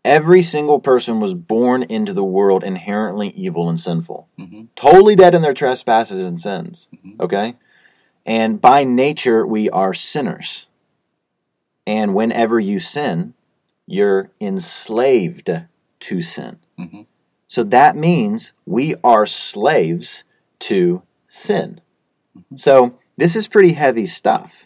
[0.05, 4.67] Every single person was born into the world inherently evil and sinful, Mhm.
[4.75, 7.19] totally dead in their trespasses and sins, Mhm.
[7.19, 7.55] okay?
[8.25, 10.67] And by nature, we are sinners.
[11.85, 13.33] And whenever you sin,
[13.87, 15.49] you're enslaved
[15.99, 16.57] to sin.
[16.77, 17.05] Mhm.
[17.47, 20.23] So that means we are slaves
[20.59, 21.81] to sin.
[22.55, 24.65] So this is pretty heavy stuff.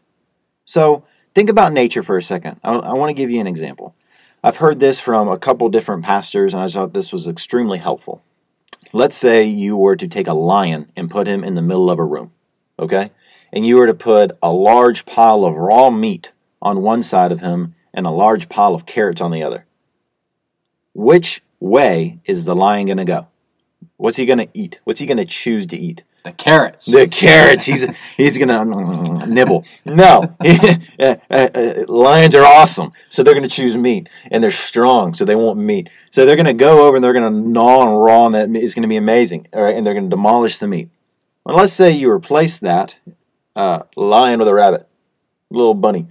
[0.65, 2.59] So think about nature for a second.
[2.63, 3.95] I, I want to give you an example.
[4.45, 8.21] I've heard this from a couple different pastors, and I thought this was extremely helpful.
[8.91, 11.97] Let's say you were to take a lion and put him in the middle of
[11.97, 12.33] a room,
[12.77, 13.11] okay?
[13.53, 17.39] And you were to put a large pile of raw meat on one side of
[17.39, 19.65] him and a large pile of carrots on the other.
[20.93, 23.27] Which way is the lion going to go?
[23.95, 24.81] What's he going to eat?
[24.83, 26.03] What's he going to choose to eat?
[26.23, 26.85] The carrots.
[26.85, 27.65] The carrots.
[27.65, 28.63] He's he's gonna
[29.27, 29.65] nibble.
[29.85, 30.35] No,
[30.99, 35.25] Uh, uh, uh, lions are awesome, so they're gonna choose meat, and they're strong, so
[35.25, 35.89] they want meat.
[36.11, 38.49] So they're gonna go over and they're gonna gnaw and raw on that.
[38.55, 39.47] It's gonna be amazing.
[39.51, 40.89] All right, and they're gonna demolish the meat.
[41.43, 42.99] Well, let's say you replace that
[43.55, 44.87] uh, lion with a rabbit,
[45.49, 46.07] little bunny.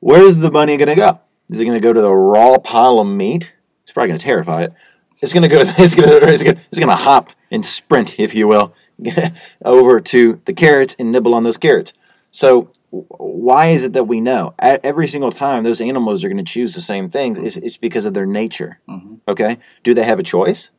[0.00, 1.20] Where's the bunny gonna go?
[1.48, 3.54] Is it gonna go to the raw pile of meat?
[3.84, 4.74] It's probably gonna terrify it.
[5.22, 5.60] It's gonna go.
[5.78, 6.12] It's gonna.
[6.26, 6.60] It's gonna.
[6.70, 8.74] It's gonna hop and sprint, if you will,
[9.64, 11.92] over to the carrots and nibble on those carrots.
[12.30, 16.44] So, why is it that we know A- every single time those animals are going
[16.44, 17.38] to choose the same things?
[17.38, 18.80] It's, it's because of their nature.
[18.88, 19.20] Mhm.
[19.28, 19.58] Okay.
[19.82, 20.70] Do they have a choice?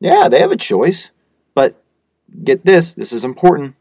[0.00, 1.10] Yeah, they have a choice.
[1.54, 1.80] But
[2.42, 2.94] get this.
[2.94, 3.74] This is important.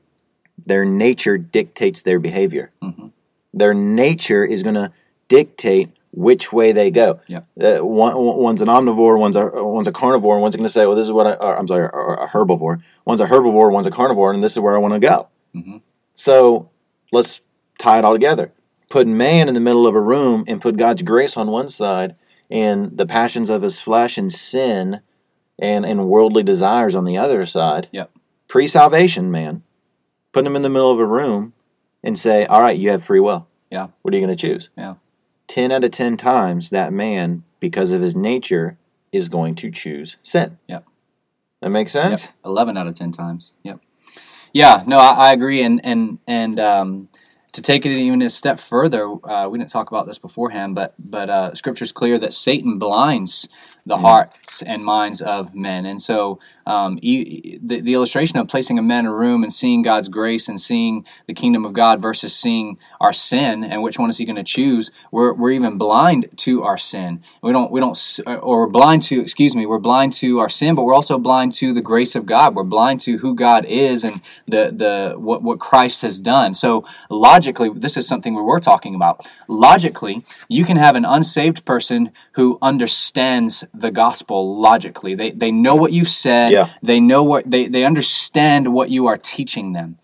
[0.65, 2.71] their nature dictates their behavior.
[2.81, 3.11] Mhm.
[3.53, 4.91] Their nature is going to
[5.27, 7.19] dictate which way they go.
[7.27, 7.41] Yeah.
[7.59, 10.85] Uh, one, one's an omnivore, one's a one's a carnivore, and one's going to say,
[10.85, 12.81] "Well, this is what I." Or, I'm sorry, or a herbivore.
[13.05, 15.27] One's a herbivore, one's a carnivore, and this is where I want to go.
[15.55, 15.81] Mhm.
[16.13, 16.69] So
[17.11, 17.41] let's
[17.79, 18.51] tie it all together.
[18.89, 22.15] Put man in the middle of a room and put God's grace on one side,
[22.49, 25.01] and the passions of his flesh and sin,
[25.57, 27.87] and and worldly desires on the other side.
[27.91, 28.11] Yep.
[28.47, 29.63] Pre-salvation, man.
[30.31, 31.53] Put him in the middle of a room,
[32.03, 33.87] and say, "All right, you have free will." Yeah.
[34.03, 34.69] What are you going to choose?
[34.77, 34.95] Yeah.
[35.53, 38.75] 10 out of 10 times that man, because of his nature,
[39.11, 40.57] is going to choose sin.
[40.67, 40.83] Yep.
[41.61, 42.09] That makes Yep.
[42.09, 42.33] sense?
[42.43, 43.53] Eleven out of ten times.
[43.61, 43.79] Yep.
[44.51, 44.83] Yeah.
[44.87, 45.61] No, I, I agree.
[45.61, 47.07] And and and um,
[47.51, 50.95] to take it even a step further, uh, we didn't talk about this beforehand, but
[50.97, 53.47] but uh, Scripture's clear that Satan blinds
[53.85, 58.79] the hearts and minds of men, and so um, e- the, the illustration of placing
[58.79, 62.01] a man in a room and seeing God's grace and seeing the kingdom of God
[62.01, 64.91] versus seeing our sin and which one is he going to choose?
[65.11, 67.21] We're, we're even blind to our sin.
[67.41, 69.65] We don't we don't or we're blind to excuse me.
[69.65, 72.55] We're blind to our sin, but we're also blind to the grace of God.
[72.55, 76.53] We're blind to who God is and the the what what Christ has done.
[76.53, 79.27] So logically, this is something we were talking about.
[79.47, 85.15] Logically, you can have an unsaved person who understands the gospel logically.
[85.15, 86.51] They they know what you said.
[86.51, 86.69] Yeah.
[86.81, 89.97] They know what they they understand what you are teaching them.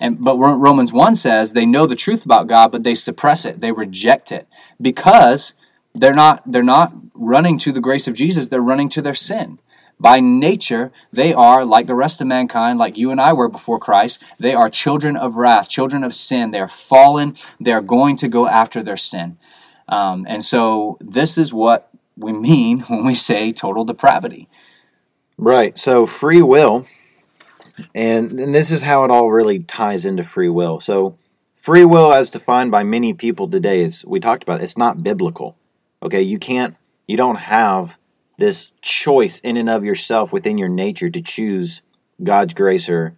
[0.00, 3.60] And but Romans 1 says they know the truth about God, but they suppress it.
[3.60, 4.48] They reject it
[4.80, 5.54] because
[5.94, 9.58] they're not they're not running to the grace of Jesus, they're running to their sin.
[10.00, 13.78] By nature, they are like the rest of mankind, like you and I were before
[13.78, 14.20] Christ.
[14.40, 16.50] They are children of wrath, children of sin.
[16.50, 17.36] They are fallen.
[17.60, 19.38] They are going to go after their sin.
[19.86, 24.48] Um, and so, this is what we mean when we say total depravity.
[25.38, 25.78] Right.
[25.78, 26.86] So free will,
[27.94, 30.78] and, and this is how it all really ties into free will.
[30.78, 31.16] So
[31.56, 34.62] free will, as defined by many people today, is we talked about.
[34.62, 35.56] It's not biblical.
[36.02, 36.76] Okay, you can't.
[37.06, 37.96] You don't have
[38.38, 41.82] this choice in and of yourself within your nature to choose
[42.22, 43.16] God's grace or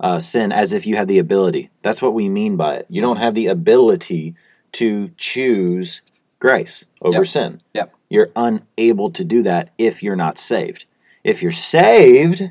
[0.00, 1.70] uh, sin as if you have the ability.
[1.82, 2.86] That's what we mean by it.
[2.88, 4.34] You don't have the ability
[4.72, 6.02] to choose
[6.38, 7.26] grace over Yep.
[7.26, 7.62] sin.
[7.72, 7.95] Yep.
[8.08, 10.86] You're unable to do that if you're not saved.
[11.24, 12.50] If you're saved,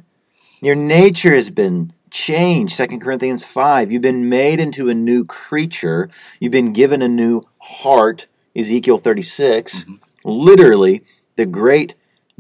[0.62, 2.78] your nature has been changed.
[2.78, 3.92] 2 Corinthians 5.
[3.92, 6.10] You've been made into a new creature.
[6.40, 8.28] You've been given a new heart.
[8.56, 9.84] Ezekiel 36.
[9.84, 9.94] Mm-hmm.
[10.24, 11.04] Literally,
[11.36, 11.96] the great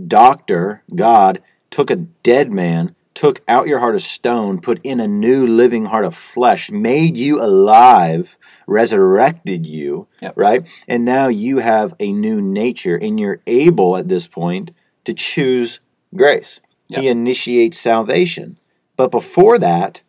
[0.07, 5.07] doctor, God, took a dead man, took out your heart of stone, put in a
[5.07, 10.33] new living heart of flesh, made you alive, resurrected you, Yep.
[10.35, 10.67] right?
[10.87, 14.71] And now you have a new nature, and you're able at this point
[15.05, 15.79] to choose
[16.13, 16.59] grace.
[16.89, 17.01] Yep.
[17.01, 18.57] He initiates salvation.
[18.97, 20.01] But before that,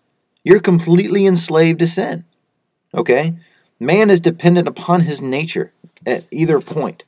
[0.44, 2.24] you're completely enslaved to sin.
[2.94, 3.34] Okay?
[3.80, 5.72] Man is dependent upon his nature
[6.04, 7.04] at either point.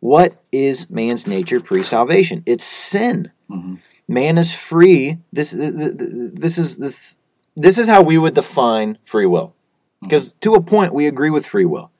[0.00, 2.42] What is man's nature pre salvation?
[2.46, 3.30] It's sin.
[3.50, 3.78] Mhm.
[4.12, 5.18] Man is free.
[5.32, 7.16] This, this, is, this,
[7.56, 9.48] this is how we would define free will.
[9.48, 10.08] Mm-hmm.
[10.08, 11.90] Because to a point, we agree with free will.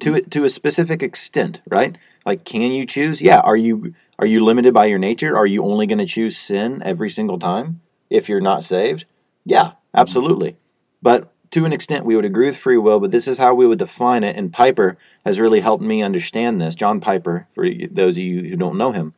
[0.00, 0.28] To, mm-hmm.
[0.28, 1.98] to a specific extent, right?
[2.24, 3.20] Like, can you choose?
[3.20, 3.40] Yeah.
[3.40, 5.34] Are you are you limited by your nature?
[5.34, 7.80] Are you only going to choose sin every single time
[8.10, 9.06] if you're not saved?
[9.46, 10.56] Yeah, absolutely.
[11.00, 13.66] But to an extent, we would agree with free will, but this is how we
[13.66, 14.36] would define it.
[14.36, 16.74] And Piper has really helped me understand this.
[16.74, 19.14] John Piper, for those of you who don't know him,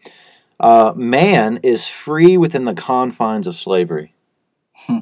[0.62, 4.14] uh, man is free within the confines of slavery.
[4.74, 5.00] Hmm.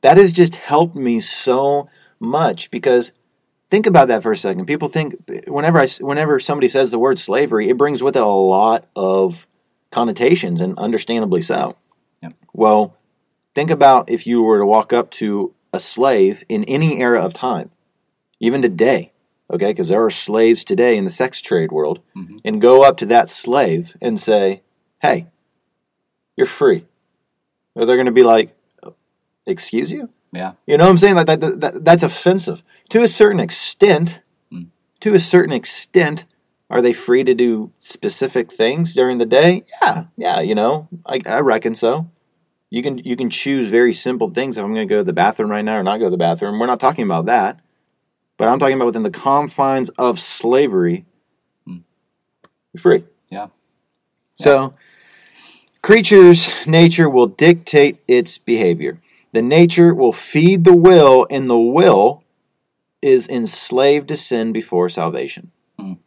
[0.00, 1.88] That has just helped me so
[2.20, 3.12] much because
[3.70, 4.66] think about that for a second.
[4.66, 8.26] People think whenever I whenever somebody says the word slavery, it brings with it a
[8.26, 9.46] lot of
[9.90, 11.76] connotations, and understandably so.
[12.22, 12.32] Yep.
[12.54, 12.96] Well,
[13.54, 17.34] think about if you were to walk up to a slave in any era of
[17.34, 17.70] time,
[18.40, 19.12] even today,
[19.52, 22.40] okay, because there are slaves today in the sex trade world, Mhm.
[22.44, 24.62] and go up to that slave and say,
[25.02, 25.26] "Hey,
[26.36, 26.86] you're free,"
[27.74, 28.56] or they're going to be like,
[29.46, 30.52] "Excuse you." Yeah.
[30.66, 31.14] You know what I'm saying?
[31.14, 34.20] Like that, that, that that's offensive to a certain extent.
[34.52, 34.68] Mm.
[35.00, 36.24] To a certain extent,
[36.70, 39.64] are they free to do specific things during the day?
[39.82, 40.40] Yeah, yeah.
[40.40, 42.10] You know, I, I reckon so.
[42.70, 44.56] You can you can choose very simple things.
[44.56, 46.16] If I'm going to go to the bathroom right now or not go to the
[46.16, 47.60] bathroom, we're not talking about that.
[48.38, 51.04] But I'm talking about within the confines of slavery.
[51.68, 51.82] Mm.
[52.72, 53.04] You're free.
[53.30, 53.48] Yeah.
[54.38, 54.74] So,
[55.82, 59.00] creatures' nature will dictate its behavior.
[59.32, 62.22] The nature will feed the will, and the will
[63.00, 65.50] is enslaved to sin before salvation.
[65.78, 65.98] Mm.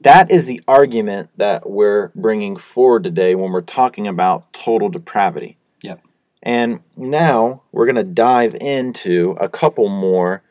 [0.00, 5.56] That is the argument that we're bringing forward today when we're talking about total depravity.
[5.82, 6.02] Yep.
[6.42, 10.42] And now we're going to dive into a couple more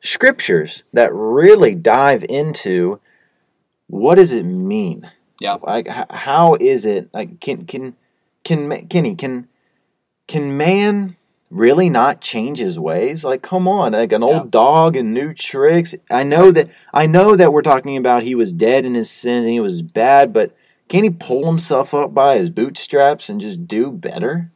[0.00, 3.00] scriptures that really dive into
[3.88, 5.10] what does it mean?
[5.40, 5.54] Yeah.
[5.54, 7.96] Like how is it like can can
[8.44, 9.48] can Kenny can
[10.28, 11.16] can man
[11.50, 13.24] really not change his ways?
[13.24, 14.28] Like come on, like an Yeah.
[14.28, 15.94] old dog and new tricks.
[16.10, 19.44] I know that I know that we're talking about he was dead in his sins
[19.44, 20.54] and he was bad, but
[20.88, 24.50] can he pull himself up by his bootstraps and just do better?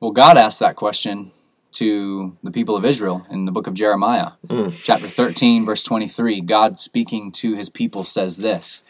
[0.00, 1.30] Well, God asked that question
[1.72, 4.74] to the people of Israel in the book of Jeremiah, Mm.
[4.82, 6.40] chapter 13, verse 23.
[6.42, 8.82] God speaking to his people says this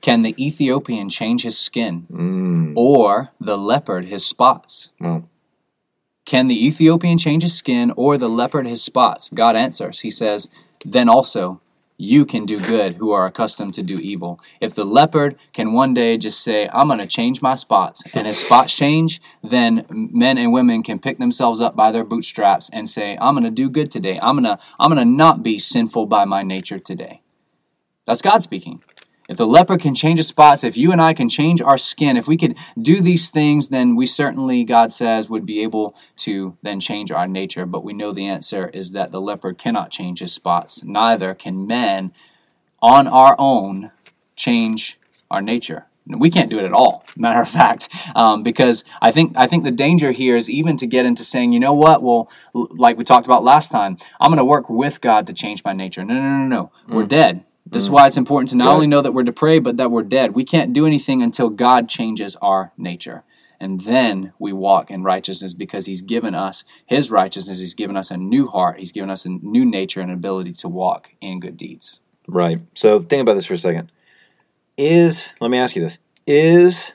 [0.00, 2.72] Can the Ethiopian change his skin, Mm.
[2.76, 4.90] or the leopard his spots?
[5.00, 5.24] Well,
[6.24, 9.30] Can the Ethiopian change his skin, or the leopard his spots?
[9.32, 10.00] God answers.
[10.00, 10.46] He says,
[10.84, 11.60] Then also
[11.96, 14.38] you can do good who are accustomed to do evil.
[14.60, 18.26] If the leopard can one day just say, I'm going to change my spots, and
[18.26, 22.88] his spots change, then men and women can pick themselves up by their bootstraps and
[22.88, 24.20] say, I'm going to do good today.
[24.22, 27.20] I'm going to I'm going to not be sinful by my nature today.
[28.04, 28.82] That's God speaking.
[29.28, 32.16] If the leopard can change his spots, if you and I can change our skin,
[32.16, 36.56] if we could do these things, then we certainly, God says, would be able to
[36.62, 37.66] then change our nature.
[37.66, 40.82] But we know the answer is that the leopard cannot change his spots.
[40.82, 42.12] Neither can men
[42.80, 43.90] on our own
[44.34, 44.98] change
[45.30, 45.84] our nature.
[46.06, 47.04] We can't do it at all.
[47.16, 50.86] Matter of fact, um, because I think I think the danger here is even to
[50.86, 52.02] get into saying, you know what?
[52.02, 55.34] Well, l- like we talked about last time, I'm going to work with God to
[55.34, 56.02] change my nature.
[56.06, 56.72] No, no, no, no.
[56.88, 57.44] We're dead.
[57.70, 57.94] This is mm.
[57.94, 58.74] why it's important to not Right.
[58.74, 60.34] only know that we're depraved, but that we're dead.
[60.34, 63.24] We can't do anything until God changes our nature.
[63.60, 67.58] And then we walk in righteousness because He's given us His righteousness.
[67.58, 68.78] He's given us a new heart.
[68.78, 72.00] He's given us a new nature and ability to walk in good deeds.
[72.28, 72.60] Right.
[72.74, 73.90] So think about this for a second.
[74.76, 76.92] Is let me ask you this: Is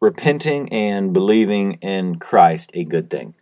[0.00, 3.34] repenting and believing in Christ a good thing?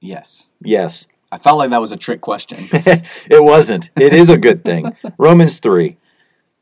[0.00, 0.46] Yes.
[0.62, 1.06] Yes.
[1.32, 2.68] I felt like that was a trick question.
[2.72, 3.90] it wasn't.
[3.96, 4.96] It is a good thing.
[5.18, 5.96] Romans 3.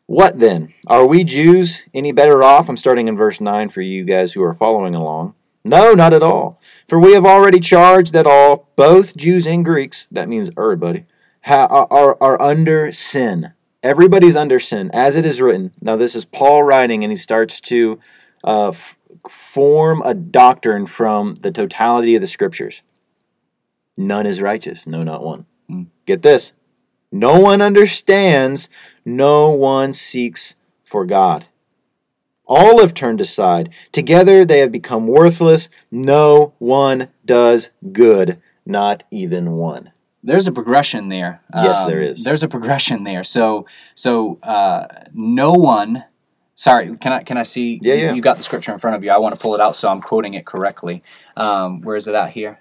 [0.06, 0.74] What then?
[0.86, 2.68] Are we Jews any better off?
[2.68, 5.34] I'm starting in verse 9 for you guys who are following along.
[5.64, 6.60] No, not at all.
[6.88, 11.04] For we have already charged that all, both Jews and Greeks, that means everybody,
[11.42, 13.52] ha- are, are under sin.
[13.82, 15.72] Everybody's under sin, as it is written.
[15.80, 18.00] Now, this is Paul writing, and he starts to
[18.44, 18.96] uh, f-
[19.28, 22.82] form a doctrine from the totality of the scriptures.
[23.98, 25.44] None is righteous, no, not one.
[26.06, 26.52] Get this.
[27.10, 28.68] No one understands,
[29.04, 31.46] no one seeks for God.
[32.46, 33.70] All have turned aside.
[33.92, 35.68] Together they have become worthless.
[35.90, 39.90] No one does good, not even one.
[40.22, 41.42] there's a progression there.
[41.52, 42.22] Yes, there is.
[42.24, 43.24] There's a progression there.
[43.24, 46.04] So so uh, no one.
[46.54, 47.78] Sorry, can I can I see?
[47.82, 48.12] Yeah, yeah.
[48.14, 49.10] You got the scripture in front of you.
[49.10, 51.02] I want to pull it out so I'm quoting it correctly.
[51.36, 52.60] Um, where is it at here?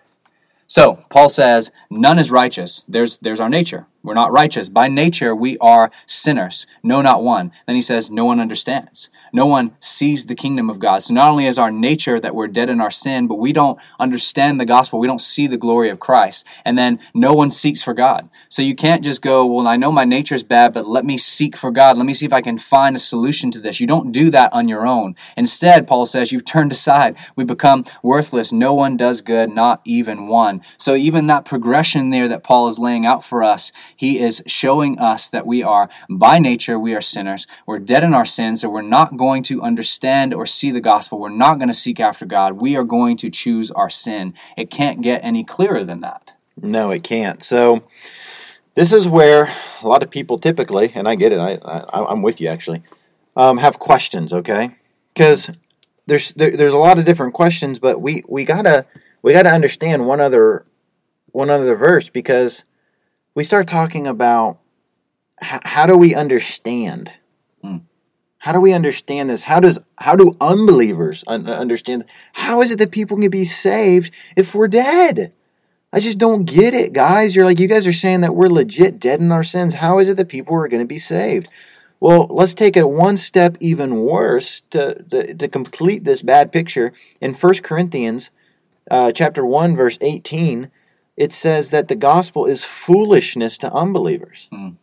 [0.67, 3.87] So Paul says, "None is righteous." There's there's our nature.
[4.07, 5.35] We're not righteous by nature.
[5.35, 6.65] We are sinners.
[6.81, 7.51] No, not one.
[7.65, 11.03] Then he says, "No one understands." No one sees the kingdom of God.
[11.03, 13.79] So not only is our nature that we're dead in our sin, but we don't
[13.99, 14.99] understand the gospel.
[14.99, 16.45] We don't see the glory of Christ.
[16.63, 18.29] And then no one seeks for God.
[18.49, 21.17] So you can't just go, well, I know my nature is bad, but let me
[21.17, 21.97] seek for God.
[21.97, 23.79] Let me see if I can find a solution to this.
[23.79, 25.15] You don't do that on your own.
[25.35, 27.17] Instead, Paul says, you've turned aside.
[27.35, 28.51] We become worthless.
[28.51, 30.61] No one does good, not even one.
[30.77, 34.99] So even that progression there that Paul is laying out for us, he is showing
[34.99, 37.47] us that we are, by nature, we are sinners.
[37.65, 41.19] We're dead in our sins, so we're not going to understand or see the gospel.
[41.19, 42.53] We're not going to seek after God.
[42.53, 44.35] We are going to choose our sin.
[44.55, 46.35] It can't get any clearer than that.
[46.61, 47.43] No, it can't.
[47.43, 47.83] So
[48.75, 52.21] this is where a lot of people typically, and I get it, I, I I'm
[52.21, 52.83] with you actually,
[53.35, 54.33] um, have questions.
[54.33, 54.75] Okay,
[55.13, 55.49] because
[56.05, 58.85] there's there, there's a lot of different questions, but we we gotta
[59.21, 60.65] we gotta understand one other
[61.31, 62.63] one other verse because
[63.37, 64.57] we start talking about
[65.39, 67.13] h- how do we understand.
[67.61, 67.77] Hmm.
[68.39, 69.43] How do we understand this?
[69.43, 72.05] How does how do unbelievers un- understand?
[72.33, 75.33] How is it that people can be saved if we're dead?
[75.93, 77.35] I just don't get it, guys.
[77.35, 79.75] You're like, you guys are saying that we're legit dead in our sins.
[79.75, 81.47] How is it that people are going to be saved?
[81.99, 86.91] Well, let's take it one step even worse to, to, to complete this bad picture.
[87.21, 88.31] In 1 Corinthians
[88.89, 90.71] uh, chapter 1, verse 18,
[91.17, 94.47] it says that the gospel is foolishness to unbelievers.
[94.53, 94.75] Mm.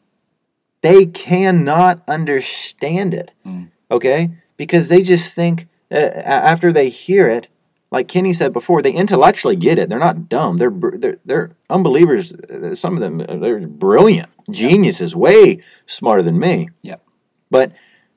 [0.83, 3.69] They cannot understand it, Mm.
[3.91, 4.31] okay?
[4.57, 7.49] Because they just think, uh, after they hear it,
[7.91, 9.89] like Kenny said before, they intellectually get it.
[9.89, 10.57] They're not dumb.
[10.59, 12.33] They're they're, they're unbelievers.
[12.33, 16.69] uh, Some of them uh, they're brilliant, geniuses, way smarter than me.
[16.83, 17.03] Yep.
[17.51, 17.73] But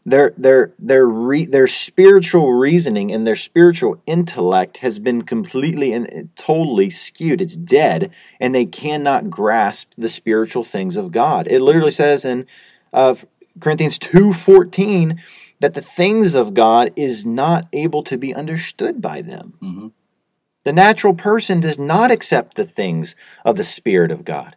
[0.07, 6.29] their their their re, their spiritual reasoning and their spiritual intellect has been completely and
[6.37, 7.41] totally skewed.
[7.41, 11.47] It's dead, and they cannot grasp the spiritual things of God.
[11.47, 12.47] It literally says in
[12.93, 13.15] uh,
[13.59, 15.21] Corinthians two fourteen
[15.59, 19.53] that the things of God is not able to be understood by them.
[19.61, 19.87] Mm-hmm.
[20.63, 24.55] The natural person does not accept the things of the Spirit of God.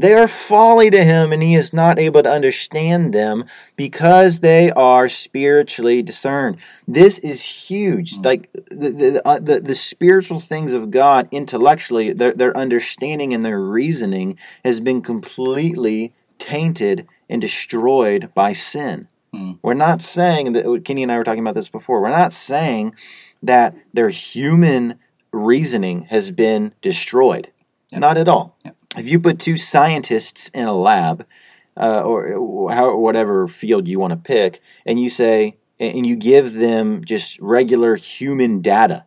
[0.00, 3.44] They are folly to him, and he is not able to understand them
[3.76, 6.56] because they are spiritually discerned.
[6.88, 8.14] This is huge.
[8.14, 8.24] Mm.
[8.24, 13.44] Like the the, uh, the the spiritual things of God, intellectually, their their understanding and
[13.44, 19.06] their reasoning has been completely tainted and destroyed by sin.
[19.34, 19.58] Mm.
[19.60, 22.00] We're not saying that Kenny and I were talking about this before.
[22.00, 22.94] We're not saying
[23.42, 24.98] that their human
[25.30, 27.52] reasoning has been destroyed.
[27.92, 28.00] Yep.
[28.00, 28.56] Not at all.
[28.64, 28.76] Yep.
[29.00, 31.26] If you put two scientists in a lab,
[31.74, 36.52] uh, or how whatever field you want to pick, and you say, and you give
[36.52, 39.06] them just regular human data,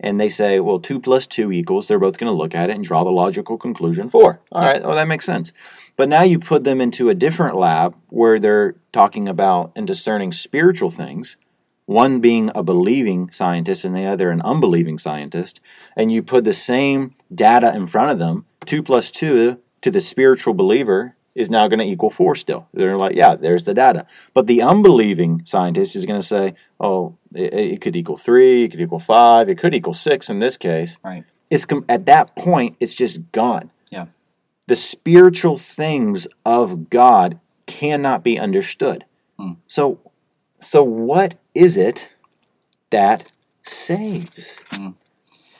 [0.00, 2.76] and they say, well, two plus two equals, they're both going to look at it
[2.76, 4.40] and draw the logical conclusion four.
[4.50, 5.52] All right, well, that makes sense.
[5.96, 10.32] But now you put them into a different lab where they're talking about and discerning
[10.32, 11.36] spiritual things,
[11.86, 15.60] one being a believing scientist and the other an unbelieving scientist,
[15.96, 20.00] and you put the same data in front of them, two plus two to the
[20.00, 22.68] spiritual believer is now going to equal four still.
[22.72, 24.06] They're like, yeah, there's the data.
[24.32, 28.70] But the unbelieving scientist is going to say, oh, it, it could equal three, it
[28.70, 30.96] could equal five, it could equal six in this case.
[31.04, 31.24] Right.
[31.50, 33.70] It's com- at that point, it's just gone.
[33.90, 34.06] Yeah.
[34.68, 39.04] The spiritual things of God cannot be understood.
[39.38, 39.54] Hmm.
[39.66, 39.98] So,
[40.60, 42.08] so what is it
[42.90, 43.30] that
[43.62, 44.64] saves?
[44.70, 44.90] Hmm.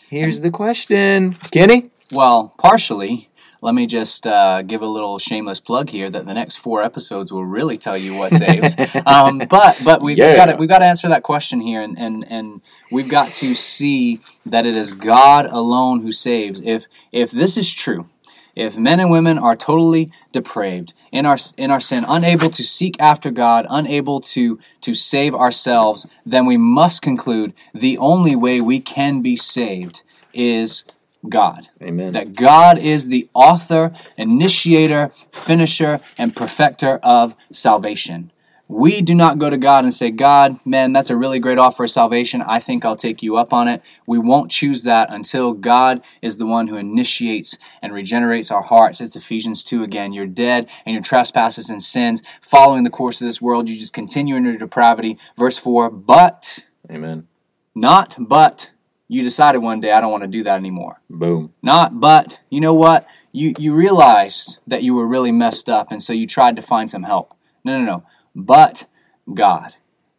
[0.08, 1.90] Here's the question, Kenny.
[2.10, 3.30] Well, partially.
[3.60, 7.32] Let me just uh, give a little shameless plug here that the next four episodes
[7.32, 8.76] will really tell you what saves.
[9.06, 10.36] um, but but we've Yeah.
[10.36, 12.60] got to we've got to answer that question here, and, and and
[12.92, 16.60] we've got to see that it is God alone who saves.
[16.60, 18.06] If if this is true,
[18.54, 23.00] if men and women are totally depraved in our in our sin, unable to seek
[23.00, 28.80] after God, unable to to save ourselves, then we must conclude the only way we
[28.80, 30.02] can be saved
[30.32, 30.84] is
[31.28, 31.68] God.
[31.82, 32.12] Amen.
[32.12, 38.30] That God is the author, initiator, finisher, and perfecter of salvation.
[38.66, 41.84] We do not go to God and say, God, man, that's a really great offer
[41.84, 42.40] of salvation.
[42.40, 43.82] I think I'll take you up on it.
[44.06, 49.02] We won't choose that until God is the one who initiates and regenerates our hearts.
[49.02, 50.14] It's Ephesians 2 again.
[50.14, 53.68] You're dead and your trespasses and sins, following the course of this world.
[53.68, 55.18] You just continue in your depravity.
[55.36, 57.28] Verse 4 But, Amen.
[57.74, 58.70] not but,
[59.08, 61.02] you decided one day, I don't want to do that anymore.
[61.10, 61.52] Boom.
[61.62, 63.06] Not but, you know what?
[63.30, 66.90] You, you realized that you were really messed up, and so you tried to find
[66.90, 67.34] some help.
[67.64, 68.04] No, no, no.
[68.34, 68.86] But
[69.32, 69.74] God,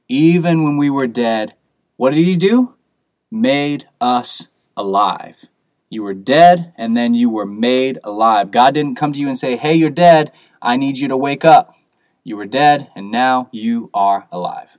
[0.08, 1.56] even when we were dead,
[1.98, 2.76] what did He do?
[3.32, 4.48] Made us
[4.78, 5.46] alive.
[5.90, 8.52] You were dead, and then you were made alive.
[8.52, 10.32] God didn't come to you and say, Hey, you're dead.
[10.62, 11.76] I need you to wake up.
[12.24, 14.78] You were dead, and now you are alive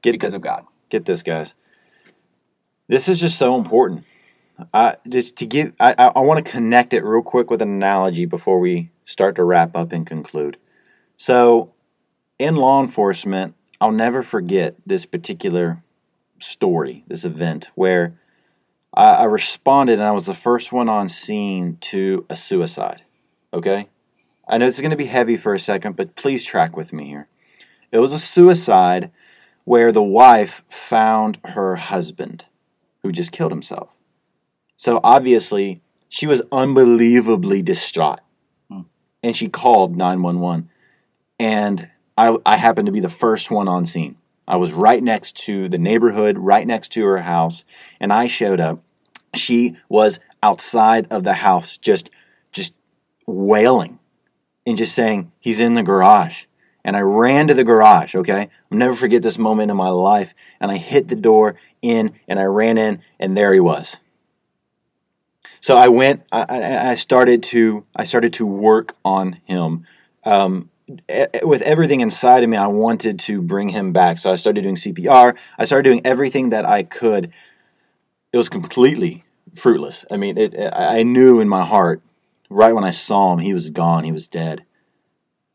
[0.00, 0.64] Get because of God.
[0.88, 1.54] get this, guys.
[2.88, 4.04] This is just so important.
[4.72, 5.74] I just to give.
[5.78, 9.36] I, I, I want to connect it real quick with an analogy before we start
[9.36, 10.56] to wrap up and conclude.
[11.18, 11.74] So,
[12.38, 15.82] in law enforcement, I'll never forget this particular
[16.38, 18.18] story, this event where
[18.94, 23.02] I, I responded and I was the first one on scene to a suicide.
[23.52, 23.88] Okay,
[24.48, 26.92] I know this is going to be heavy for a second, but please track with
[26.92, 27.28] me here.
[27.90, 29.10] It was a suicide
[29.64, 32.46] where the wife found her husband
[33.02, 33.90] who just killed himself.
[34.76, 38.20] So obviously, she was unbelievably distraught.
[38.70, 38.82] Hmm.
[39.22, 40.68] And she called 911.
[41.38, 44.16] And I, I happened to be the first one on scene.
[44.48, 47.64] I was right next to the neighborhood, right next to her house,
[48.00, 48.82] and I showed up.
[49.34, 52.10] She was outside of the house, just
[52.52, 52.72] just
[53.26, 53.98] wailing
[54.66, 56.44] and just saying, He's in the garage.
[56.84, 58.48] And I ran to the garage, okay?
[58.70, 60.34] I'll never forget this moment in my life.
[60.60, 63.98] And I hit the door in and I ran in, and there he was.
[65.60, 66.22] So I went.
[66.30, 67.84] I, I started to.
[67.96, 69.84] I started to work on him.
[70.24, 70.70] Um,
[71.42, 74.18] with everything inside of me, I wanted to bring him back.
[74.18, 75.36] So I started doing CPR.
[75.58, 77.32] I started doing everything that I could.
[78.32, 79.24] It was completely
[79.54, 80.04] fruitless.
[80.10, 80.54] I mean, it.
[80.72, 82.02] I knew in my heart,
[82.48, 84.04] right when I saw him, he was gone.
[84.04, 84.64] He was dead.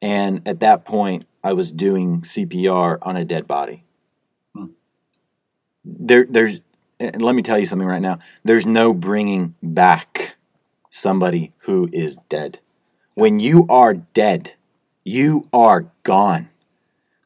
[0.02, 3.84] And at that point, I was doing CPR on a dead body.
[4.54, 4.68] Hmm.
[5.86, 6.62] There, there's
[7.02, 8.20] and let me tell you something right now.
[8.44, 10.36] There's no bringing back
[10.90, 12.60] somebody who is dead.
[13.16, 14.54] When you are dead,
[15.04, 16.50] you are gone.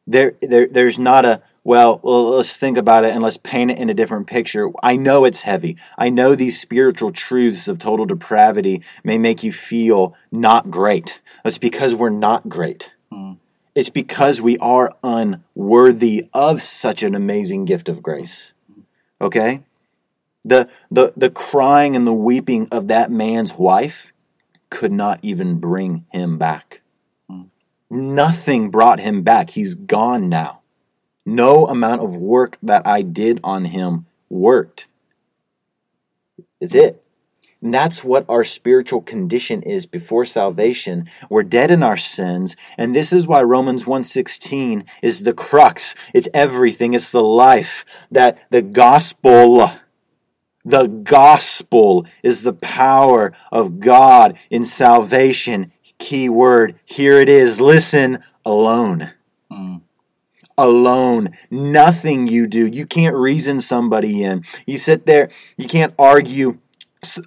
[0.07, 3.79] There, there, there's not a well, well, let's think about it and let's paint it
[3.79, 4.69] in a different picture.
[4.83, 5.77] I know it's heavy.
[5.97, 11.19] I know these spiritual truths of total depravity may make you feel not great.
[11.43, 12.91] It's because we're not great.
[13.11, 13.37] Mm.
[13.73, 18.53] It's because we are unworthy of such an amazing gift of grace.
[19.19, 19.63] Okay?
[20.43, 24.13] The, the, the crying and the weeping of that man's wife
[24.69, 26.81] could not even bring him back.
[27.95, 29.51] Nothing brought him back.
[29.51, 30.61] He's gone now.
[31.25, 34.87] No amount of work that I did on him worked.
[36.59, 37.01] It's it.
[37.61, 41.09] And that's what our spiritual condition is before salvation.
[41.29, 45.95] We're dead in our sins, and this is why Romans 1:16 is the crux.
[46.13, 46.93] It's everything.
[46.93, 49.71] It's the life that the gospel
[50.65, 55.71] the gospel is the power of God in salvation.
[55.97, 56.79] Key word.
[56.85, 57.59] Here it is.
[57.61, 59.11] Listen, alone.
[59.51, 59.81] Mm
[60.57, 61.29] alone.
[61.51, 62.65] Nothing you do.
[62.65, 64.43] You can't reason somebody in.
[64.65, 66.59] You sit there, you can't argue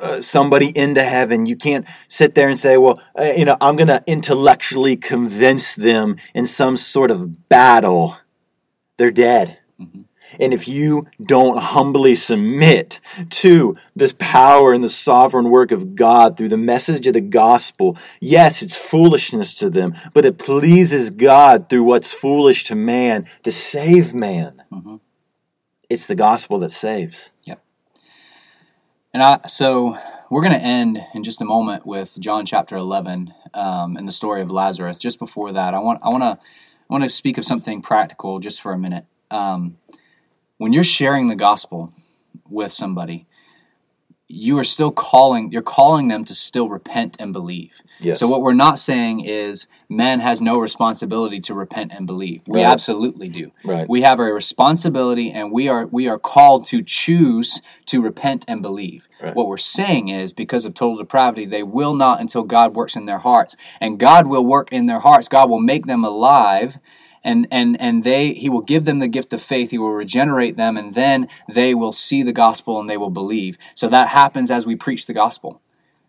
[0.00, 1.46] uh, somebody into heaven.
[1.46, 5.74] You can't sit there and say, well, uh, you know, I'm going to intellectually convince
[5.74, 8.16] them in some sort of battle.
[8.96, 9.58] They're dead.
[9.80, 10.02] Mm-hmm.
[10.38, 16.36] And if you don't humbly submit to this power and the sovereign work of God
[16.36, 21.68] through the message of the gospel, yes, it's foolishness to them, but it pleases God
[21.68, 24.62] through what's foolish to man to save man.
[24.72, 24.96] Mm-hmm.
[25.88, 27.32] It's the gospel that saves.
[27.44, 27.62] Yep.
[29.14, 29.96] And I, so
[30.30, 34.12] we're going to end in just a moment with John chapter 11 um, and the
[34.12, 34.98] story of Lazarus.
[34.98, 36.38] Just before that, I want I want to
[36.90, 39.06] I want to speak of something practical just for a minute.
[39.30, 39.78] Um,
[40.58, 41.92] when you're sharing the gospel
[42.48, 43.26] with somebody,
[44.30, 47.80] you are still calling you're calling them to still repent and believe.
[47.98, 48.20] Yes.
[48.20, 52.42] So what we're not saying is man has no responsibility to repent and believe.
[52.46, 52.70] We right.
[52.70, 53.52] absolutely do.
[53.64, 53.88] Right.
[53.88, 58.60] We have a responsibility and we are we are called to choose to repent and
[58.60, 59.08] believe.
[59.22, 59.34] Right.
[59.34, 63.06] What we're saying is because of total depravity they will not until God works in
[63.06, 63.56] their hearts.
[63.80, 65.28] And God will work in their hearts.
[65.28, 66.78] God will make them alive
[67.28, 70.56] and and and they he will give them the gift of faith he will regenerate
[70.56, 73.58] them and then they will see the gospel and they will believe.
[73.74, 75.60] So that happens as we preach the gospel.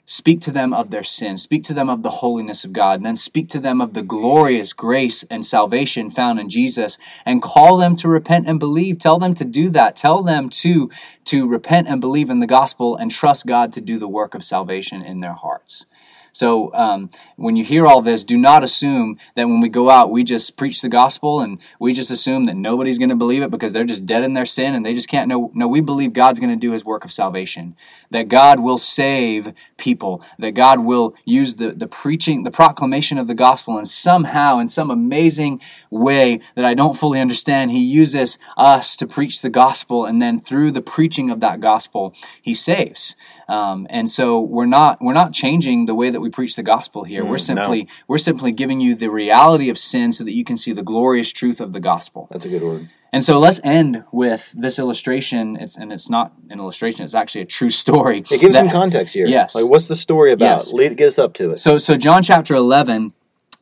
[0.06, 1.38] Speak to them of their sin.
[1.38, 2.96] Speak to them of the holiness of god.
[2.96, 7.44] And then speak to them of the glorious grace and salvation found in jesus and
[7.44, 8.98] call them to repent and believe.
[8.98, 9.96] Tell them to do that.
[9.98, 10.90] Tell them to
[11.26, 14.44] to repent and believe in the gospel and trust god to do the work of
[14.44, 15.86] salvation in their hearts
[16.32, 20.12] so um, when you hear all this, do not assume that when we go out,
[20.12, 23.52] we just preach the gospel and we just assume that nobody's going to believe it
[23.52, 25.52] because they're just dead in their sin and they just can't know.
[25.54, 27.76] No, we believe God's going to do his work of salvation,
[28.12, 33.28] that God will save people, that God will use the, the preaching, the proclamation of
[33.28, 38.38] the gospel, and somehow, in some amazing way that I don't fully understand, he uses
[38.58, 43.16] us to preach the gospel and then through the preaching of that gospel, he saves.
[43.50, 47.04] Um, and so we're not we're not changing the way that we preach the gospel
[47.04, 47.24] here.
[47.24, 47.92] Mm, we're simply no.
[48.08, 51.32] we're simply giving you the reality of sin so that you can see the glorious
[51.32, 52.28] truth of the gospel.
[52.30, 52.90] That's a good word.
[53.12, 55.58] And so let's end with this illustration.
[55.60, 58.20] It's, and it's not an illustration; it's actually a true story.
[58.20, 59.26] It gives that, some context here.
[59.26, 59.56] Yes.
[59.56, 60.60] Like, what's the story about?
[60.60, 60.74] Yes.
[60.74, 61.58] Lead, get us up to it.
[61.58, 63.14] So, so John chapter eleven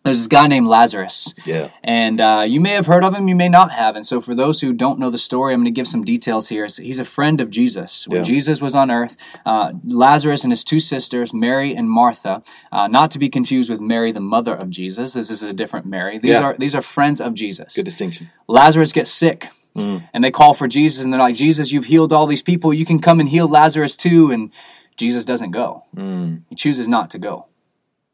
[0.08, 1.34] there's this guy named Lazarus.
[1.46, 1.70] Yeah.
[1.84, 3.96] And uh, you may have heard of him, you may not have.
[3.96, 6.48] And so, for those who don't know the story, I'm going to give some details
[6.48, 6.68] here.
[6.70, 8.08] So he's a friend of Jesus.
[8.08, 8.24] When yeah.
[8.24, 13.12] Jesus was on earth, uh, Lazarus and his two sisters, Mary and Martha, uh, not
[13.12, 15.14] to be confused with Mary, the mother of Jesus.
[15.14, 16.18] This is a different Mary.
[16.18, 16.44] These yeah.
[16.44, 17.76] are these are friends of Jesus.
[17.76, 18.30] Good distinction.
[18.48, 19.50] Lazarus gets sick.
[19.76, 20.10] Mm.
[20.12, 22.74] And they call for Jesus, and they're like, Jesus, you've healed all these people.
[22.74, 24.32] You can come and heal Lazarus too.
[24.32, 24.52] And
[24.98, 25.84] Jesus doesn't go.
[25.96, 26.42] Mm.
[26.50, 27.46] He chooses not to go.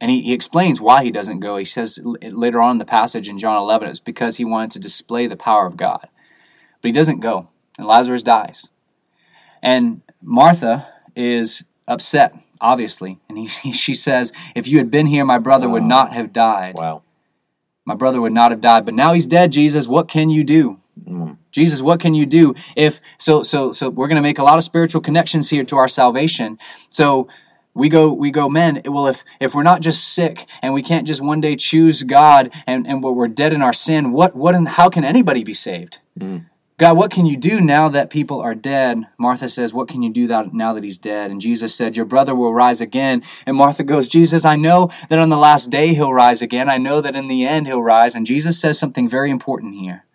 [0.04, 1.56] And he, he explains why he doesn't go.
[1.56, 4.80] He says later on in the passage in John 11, it's because he wanted to
[4.80, 6.10] display the power of God.
[6.82, 7.48] But he doesn't go,
[7.78, 8.68] and Lazarus dies.
[9.62, 13.22] And Martha is upset, obviously.
[13.30, 15.76] And he, she says, If you had been here, my brother wow.
[15.76, 16.76] would not have died.
[16.76, 17.04] Wow.
[17.86, 18.84] My brother would not have died.
[18.84, 19.88] But now he's dead, Jesus.
[19.88, 20.82] What can you do?
[21.02, 21.38] Mm.
[21.52, 24.58] Jesus, what can you do if so so so we're going to make a lot
[24.58, 26.60] of spiritual connections here to our salvation.
[26.90, 27.30] So
[27.74, 31.08] we go we go men well if if we're not just sick and we can't
[31.08, 34.68] just one day choose god and and we're dead in our sin what what and
[34.68, 36.00] how can anybody be saved?
[36.20, 36.46] Mm.
[36.78, 39.08] god what can you do now that people are dead?
[39.18, 41.32] Martha says what can you do that now that he's dead?
[41.32, 43.24] And jesus said your brother will rise again.
[43.46, 46.70] And martha goes jesus i know that on the last day he'll rise again.
[46.70, 48.16] I know that in the end he'll rise.
[48.16, 50.06] And jesus says something very important here.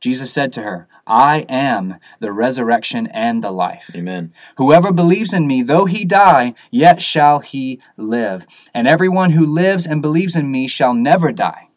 [0.00, 3.90] Jesus said to her I am the resurrection and the life.
[3.94, 4.32] Amen.
[4.56, 8.46] Whoever believes in me, though he die, yet shall he live.
[8.72, 11.68] And everyone who lives and believes in me shall never die.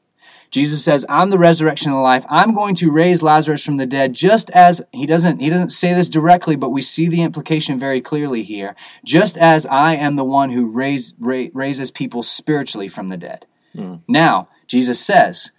[0.50, 2.26] Jesus says, "I'm the resurrection and the life.
[2.30, 5.94] I'm going to raise Lazarus from the dead." Just as he doesn't he doesn't say
[5.94, 8.76] this directly, but we see the implication very clearly here.
[9.04, 13.46] Just as I am the one who raise, ra- raises people spiritually from the dead.
[13.76, 14.02] Mm.
[14.08, 15.52] Now, Jesus says,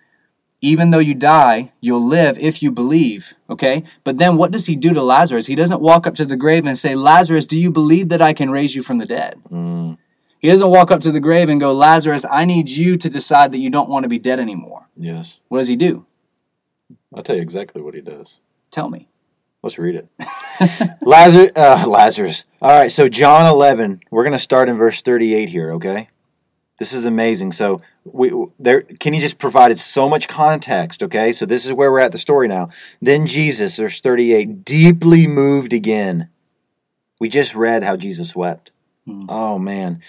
[0.60, 3.34] even though you die, you'll live if you believe.
[3.48, 3.84] Okay?
[4.04, 5.46] But then what does he do to Lazarus?
[5.46, 8.32] He doesn't walk up to the grave and say, Lazarus, do you believe that I
[8.32, 9.40] can raise you from the dead?
[9.50, 9.98] Mm,
[10.40, 13.52] He doesn't walk up to the grave and go, Lazarus, I need you to decide
[13.52, 14.88] that you don't want to be dead anymore.
[14.96, 15.38] yes.
[15.48, 16.06] What does he do?
[17.14, 18.38] I'll tell you exactly what he does.
[18.70, 19.08] Tell me.
[19.62, 20.08] Let's read it.
[21.02, 22.44] Lazarus, uh, Lazarus.
[22.62, 24.00] All right, so John 11.
[24.10, 26.08] We're going to start in verse 38 here, okay?
[26.78, 27.52] This is amazing.
[27.52, 31.32] So we there Kenny just provided so much context, okay?
[31.32, 32.70] So this is where we're at the story now.
[33.02, 36.28] Then Jesus, verse 38, deeply moved again.
[37.20, 38.70] We just read how Jesus wept.
[39.06, 39.22] Hmm.
[39.28, 40.00] Oh man.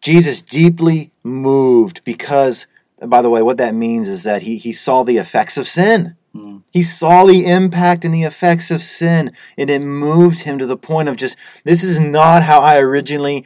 [0.00, 2.66] Jesus deeply moved because
[3.06, 6.16] by the way, what that means is that he he saw the effects of sin.
[6.32, 6.58] Hmm.
[6.72, 10.76] He saw the impact and the effects of sin, and it moved him to the
[10.76, 13.44] point of just, this is not how I originally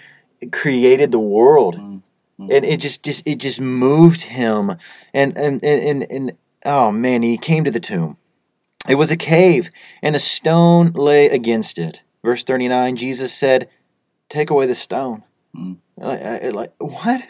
[0.52, 1.76] created the world.
[1.76, 2.02] Mm,
[2.38, 4.76] And it just, just it just moved him.
[5.12, 6.32] And, and, and, and, and
[6.64, 8.16] oh man, he came to the tomb.
[8.88, 9.70] It was a cave,
[10.02, 12.02] and a stone lay against it.
[12.22, 13.68] Verse 39, Jesus said,
[14.28, 15.22] Take away the stone.
[15.56, 15.78] Mm.
[15.96, 17.22] Like, like, what?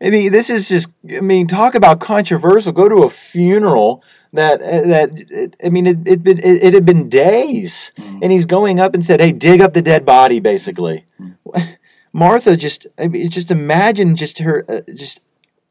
[0.00, 0.90] I mean, this is just.
[1.10, 2.72] I mean, talk about controversial.
[2.72, 5.56] Go to a funeral that that.
[5.64, 8.20] I mean, it it, it, it had been days, Mm.
[8.22, 11.04] and he's going up and said, "Hey, dig up the dead body." Basically,
[12.12, 12.86] Martha just.
[12.98, 15.20] I mean, just imagine just her uh, just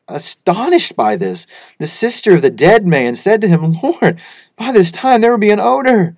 [0.07, 1.45] astonished by this.
[1.79, 4.19] The sister of the dead man said to him, "Lord,
[4.55, 6.15] by this time there will be an odor."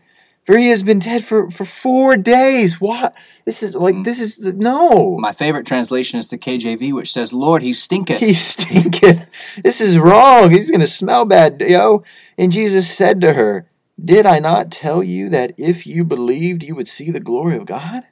[0.49, 2.81] For he has been dead for, for four days.
[2.81, 3.13] What?
[3.45, 5.15] This is like this is no.
[5.19, 8.19] My favorite translation is the KJV, which says, Lord, he stinketh.
[8.19, 9.29] He stinketh.
[9.63, 10.49] This is wrong.
[10.49, 12.03] He's going to smell bad, yo.
[12.35, 13.67] And Jesus said to her,
[14.03, 17.65] Did I not tell you that if you believed, you would see the glory of
[17.65, 18.05] God?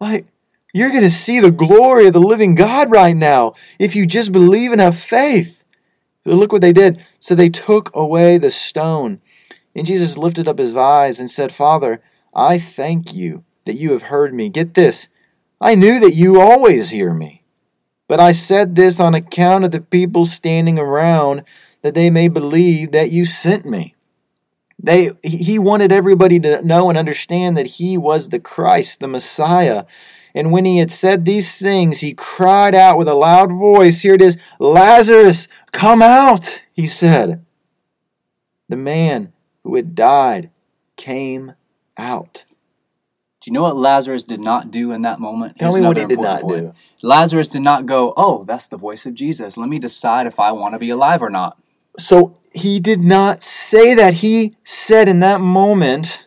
[0.00, 0.26] Like,
[0.76, 4.30] you're going to see the glory of the living God right now if you just
[4.30, 5.62] believe and have faith.
[6.26, 7.04] Look what they did.
[7.18, 9.20] So they took away the stone.
[9.74, 12.00] And Jesus lifted up his eyes and said, Father,
[12.34, 14.50] I thank you that you have heard me.
[14.50, 15.08] Get this.
[15.60, 17.42] I knew that you always hear me.
[18.08, 21.42] But I said this on account of the people standing around,
[21.80, 23.94] that they may believe that you sent me.
[24.78, 29.84] They, he wanted everybody to know and understand that he was the Christ, the Messiah.
[30.36, 34.12] And when he had said these things, he cried out with a loud voice, Here
[34.12, 37.42] it is, Lazarus, come out, he said.
[38.68, 39.32] The man
[39.64, 40.50] who had died
[40.96, 41.54] came
[41.96, 42.44] out.
[43.40, 45.58] Do you know what Lazarus did not do in that moment?
[45.58, 46.78] Tell Here's me what he did not important do.
[47.00, 49.56] Lazarus did not go, Oh, that's the voice of Jesus.
[49.56, 51.56] Let me decide if I want to be alive or not.
[51.96, 54.14] So he did not say that.
[54.14, 56.26] He said in that moment,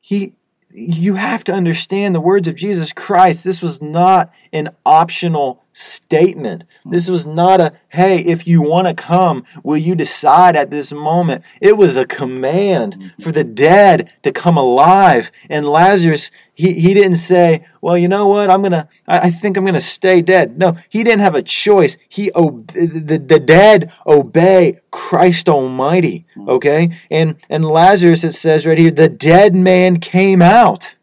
[0.00, 0.34] he
[0.72, 3.44] you have to understand the words of Jesus Christ.
[3.44, 6.64] This was not an optional statement.
[6.84, 10.92] This was not a, hey, if you want to come, will you decide at this
[10.92, 11.44] moment?
[11.60, 13.22] It was a command mm-hmm.
[13.22, 15.30] for the dead to come alive.
[15.48, 18.50] And Lazarus, he, he didn't say, well, you know what?
[18.50, 20.58] I'm going to, I think I'm going to stay dead.
[20.58, 21.96] No, he didn't have a choice.
[22.08, 26.26] He, ob- the, the dead obey Christ Almighty.
[26.36, 26.48] Mm-hmm.
[26.50, 26.98] Okay.
[27.10, 30.96] And, and Lazarus, it says right here, the dead man came out.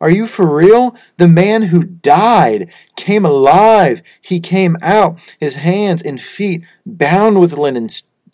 [0.00, 0.94] Are you for real?
[1.16, 4.02] The man who died came alive.
[4.20, 7.88] He came out, his hands and feet bound with linen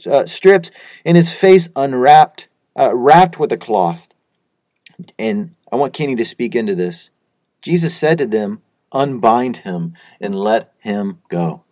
[0.05, 0.71] uh, strips,
[1.05, 4.09] and his face unwrapped, uh, wrapped with a cloth.
[5.19, 7.11] And I want Kenny to speak into this.
[7.61, 11.63] Jesus said to them, Unbind him and let him go.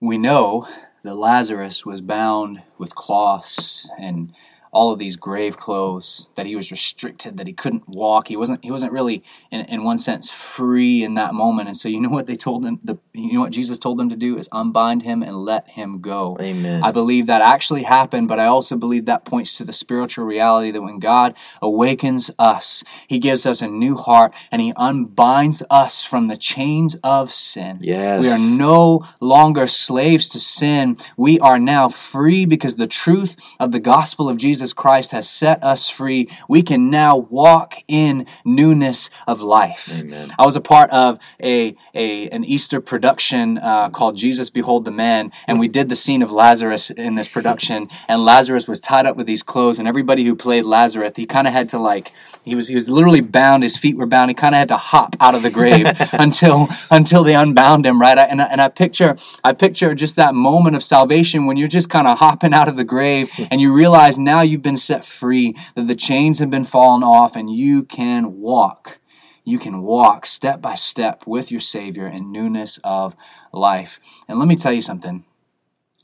[0.00, 0.68] We know
[1.02, 4.32] that Lazarus was bound with cloths and
[4.74, 8.62] all of these grave clothes that he was restricted that he couldn't walk he wasn't
[8.64, 12.08] he wasn't really in, in one sense free in that moment and so you know
[12.08, 15.02] what they told him the you know what jesus told them to do is unbind
[15.02, 16.82] him and let him go Amen.
[16.82, 20.70] I believe that actually happened, but I also believe that points to the spiritual reality
[20.70, 26.04] that when God awakens us, He gives us a new heart and He unbinds us
[26.04, 27.78] from the chains of sin.
[27.80, 28.22] Yes.
[28.22, 30.96] We are no longer slaves to sin.
[31.16, 35.28] We are now free because the truth of the gospel of Jesus Jesus Christ has
[35.28, 40.00] set us free, we can now walk in newness of life.
[40.00, 40.32] Amen.
[40.38, 44.90] I was a part of a, a an Easter production uh, called Jesus Behold the
[44.90, 49.04] Man, and we did the scene of Lazarus in this production, and Lazarus was tied
[49.04, 52.12] up with these clothes, and everybody who played Lazarus, he kind of had to like
[52.42, 54.78] he was he was literally bound, his feet were bound, he kind of had to
[54.78, 58.16] hop out of the grave until until they unbound him, right?
[58.16, 61.90] And I, and I picture I picture just that moment of salvation when you're just
[61.90, 65.54] kind of hopping out of the grave and you realize now you've been set free,
[65.74, 69.00] that the chains have been fallen off, and you can walk
[69.44, 73.14] you can walk step by step with your Savior in newness of
[73.52, 74.00] life.
[74.26, 75.24] And let me tell you something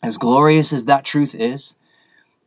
[0.03, 1.75] as glorious as that truth is,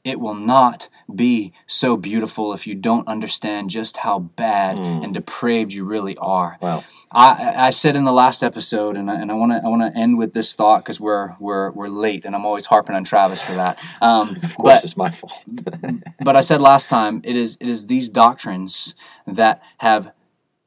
[0.04, 5.04] it will not be so beautiful if you don't understand just how bad Mm.
[5.04, 6.58] and depraved you really are.
[6.62, 6.84] Wow.
[7.12, 9.82] I, I said in the last episode, and I, and I want to I want
[9.93, 13.04] to end with this thought because we're we're we're late, and I'm always harping on
[13.04, 13.80] Travis for that.
[14.01, 15.43] Um, Of course, but it's my fault.
[16.24, 18.95] but I said last time, it is it is these doctrines
[19.28, 20.12] that have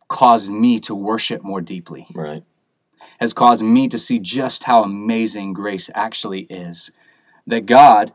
[0.09, 2.45] caused me to worship more deeply right.
[3.19, 6.93] has caused me to see just how amazing grace actually is.
[7.49, 8.13] That God,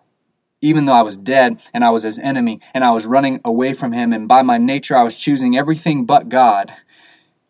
[0.62, 3.74] even though I was dead and I was his enemy and I was running away
[3.74, 6.74] from him, and by my nature I was choosing everything but God,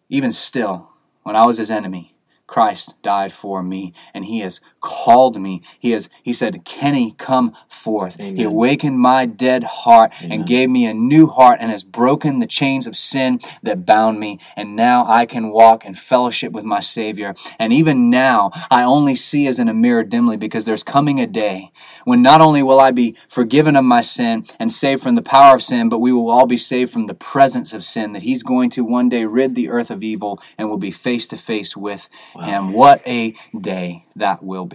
[0.10, 0.90] even still,
[1.24, 2.16] when I was his enemy,
[2.48, 5.62] Christ died for me and he has called me.
[5.80, 8.20] He has he said, Kenny, come forth.
[8.20, 10.40] He awakened my dead heart Amen.
[10.40, 14.20] and gave me a new heart and has broken the chains of sin that bound
[14.20, 14.40] me.
[14.56, 17.36] And now I can walk in fellowship with my Savior.
[17.60, 21.28] And even now I only see as in a mirror dimly because there's coming a
[21.28, 21.72] day
[22.06, 25.56] when not only will I be forgiven of my sin and saved from the power
[25.56, 28.44] of sin, but we will all be saved from the presence of sin, that He's
[28.44, 31.76] going to one day rid the earth of evil and will be face to face
[31.78, 32.10] with
[32.40, 32.74] Him.
[32.74, 34.71] What a day that will be.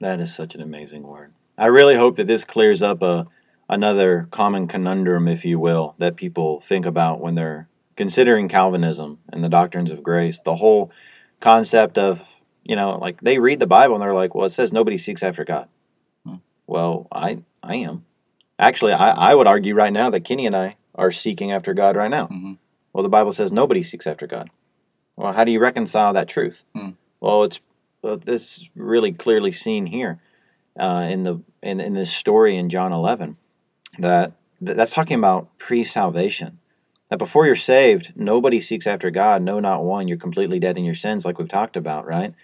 [0.00, 1.32] That is such an amazing word.
[1.56, 3.26] I really hope that this clears up a
[3.68, 9.42] another common conundrum, if you will, that people think about when they're considering Calvinism and
[9.44, 10.40] the doctrines of grace.
[10.40, 10.90] The whole
[11.40, 12.22] concept of,
[12.64, 15.22] you know, like they read the Bible and they're like, well, it says nobody seeks
[15.22, 15.68] after God.
[16.24, 16.36] Hmm.
[16.66, 18.04] Well, I I am.
[18.58, 21.96] Actually, I, I would argue right now that Kenny and I are seeking after God
[21.96, 22.26] right now.
[22.28, 22.58] Mhm.
[22.92, 24.50] Well, the Bible says nobody seeks after God.
[25.16, 26.64] Well, how do you reconcile that truth?
[26.74, 26.90] Hmm.
[27.20, 27.60] Well, it's
[28.04, 30.18] uh, this is really clearly seen here
[30.78, 33.36] uh, in the in, in this story in John 11
[33.98, 36.58] that that- that's talking about pre-salvation.
[37.10, 40.08] That before you're saved, nobody seeks after God, no, not one.
[40.08, 42.34] You're completely dead in your sins, like we've talked about, right?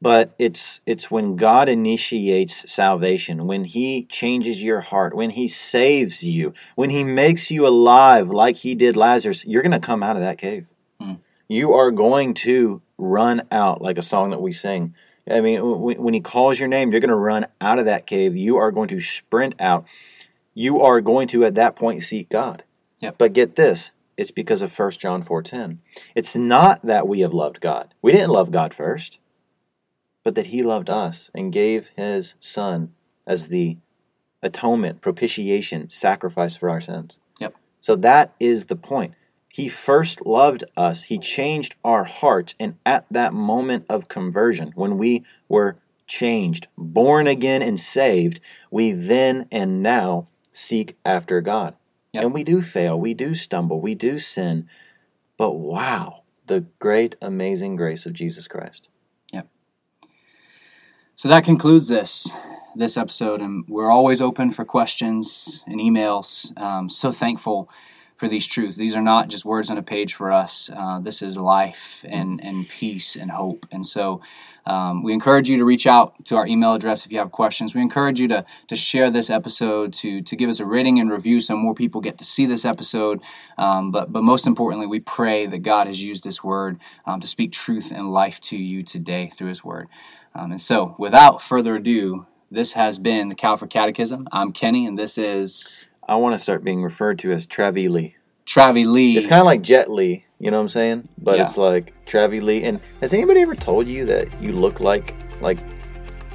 [0.00, 6.22] But it's it's when God initiates salvation, when He changes your heart, when He saves
[6.22, 9.44] you, when He makes you alive, like He did Lazarus.
[9.46, 10.66] You're going to come out of that cave.
[11.00, 11.14] Hmm.
[11.48, 14.94] You are going to run out, like a song that we sing.
[15.30, 18.36] I mean, when He calls your name, you're going to run out of that cave.
[18.36, 19.86] You are going to sprint out.
[20.54, 22.62] You are going to, at that point, seek God.
[23.00, 23.16] Yep.
[23.18, 25.78] But get this: it's because of 1 John 4:10.
[26.14, 27.94] It's not that we have loved God.
[28.02, 29.18] We didn't love God first
[30.24, 32.92] but that he loved us and gave his son
[33.26, 33.76] as the
[34.42, 37.18] atonement, propitiation, sacrifice for our sins.
[37.38, 37.54] Yep.
[37.80, 39.14] So that is the point.
[39.54, 41.04] He first loved us.
[41.04, 42.56] He changed our hearts.
[42.58, 45.76] And at that moment of conversion, when we were
[46.08, 48.40] changed, born again, and saved,
[48.72, 51.76] we then and now seek after God.
[52.12, 52.24] Yep.
[52.24, 52.98] And we do fail.
[52.98, 53.80] We do stumble.
[53.80, 54.68] We do sin.
[55.36, 58.88] But wow, the great, amazing grace of Jesus Christ.
[59.32, 59.46] Yep.
[61.14, 62.28] So that concludes this
[62.74, 66.60] this episode, and we're always open for questions and emails.
[66.60, 67.70] Um, so thankful
[68.16, 68.76] for these truths.
[68.76, 70.70] These are not just words on a page for us.
[70.74, 73.66] Uh, this is life and and peace and hope.
[73.72, 74.20] And so
[74.66, 77.74] um, we encourage you to reach out to our email address if you have questions.
[77.74, 81.10] We encourage you to to share this episode, to to give us a rating and
[81.10, 83.20] review, so more people get to see this episode.
[83.58, 87.26] Um, but but most importantly, we pray that God has used this word um, to
[87.26, 89.88] speak truth and life to you today through His word.
[90.36, 94.28] Um, and so, without further ado, this has been the Calvary Catechism.
[94.32, 98.16] I'm Kenny, and this is I want to start being referred to as Travi Lee.
[98.46, 99.16] Travi Lee.
[99.16, 101.08] It's kind of like Jet Li, you know what I'm saying?
[101.18, 101.44] But Yeah.
[101.44, 102.62] it's like Travi Lee.
[102.64, 105.58] And has anybody ever told you that you look like like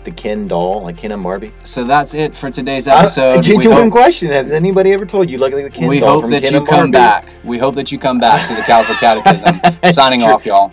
[0.05, 1.51] the Ken doll, like Ken and Barbie?
[1.63, 3.35] so that's it for today's Uh, episode.
[3.35, 6.13] we genuine hope, question: Has anybody ever told you look like the Ken we doll
[6.13, 6.91] hope from that Ken you come Barbie?
[6.91, 7.25] back.
[7.43, 9.59] We hope that you come back to the Calvary Catechism.
[9.93, 10.31] Signing true.
[10.33, 10.71] off, y'all.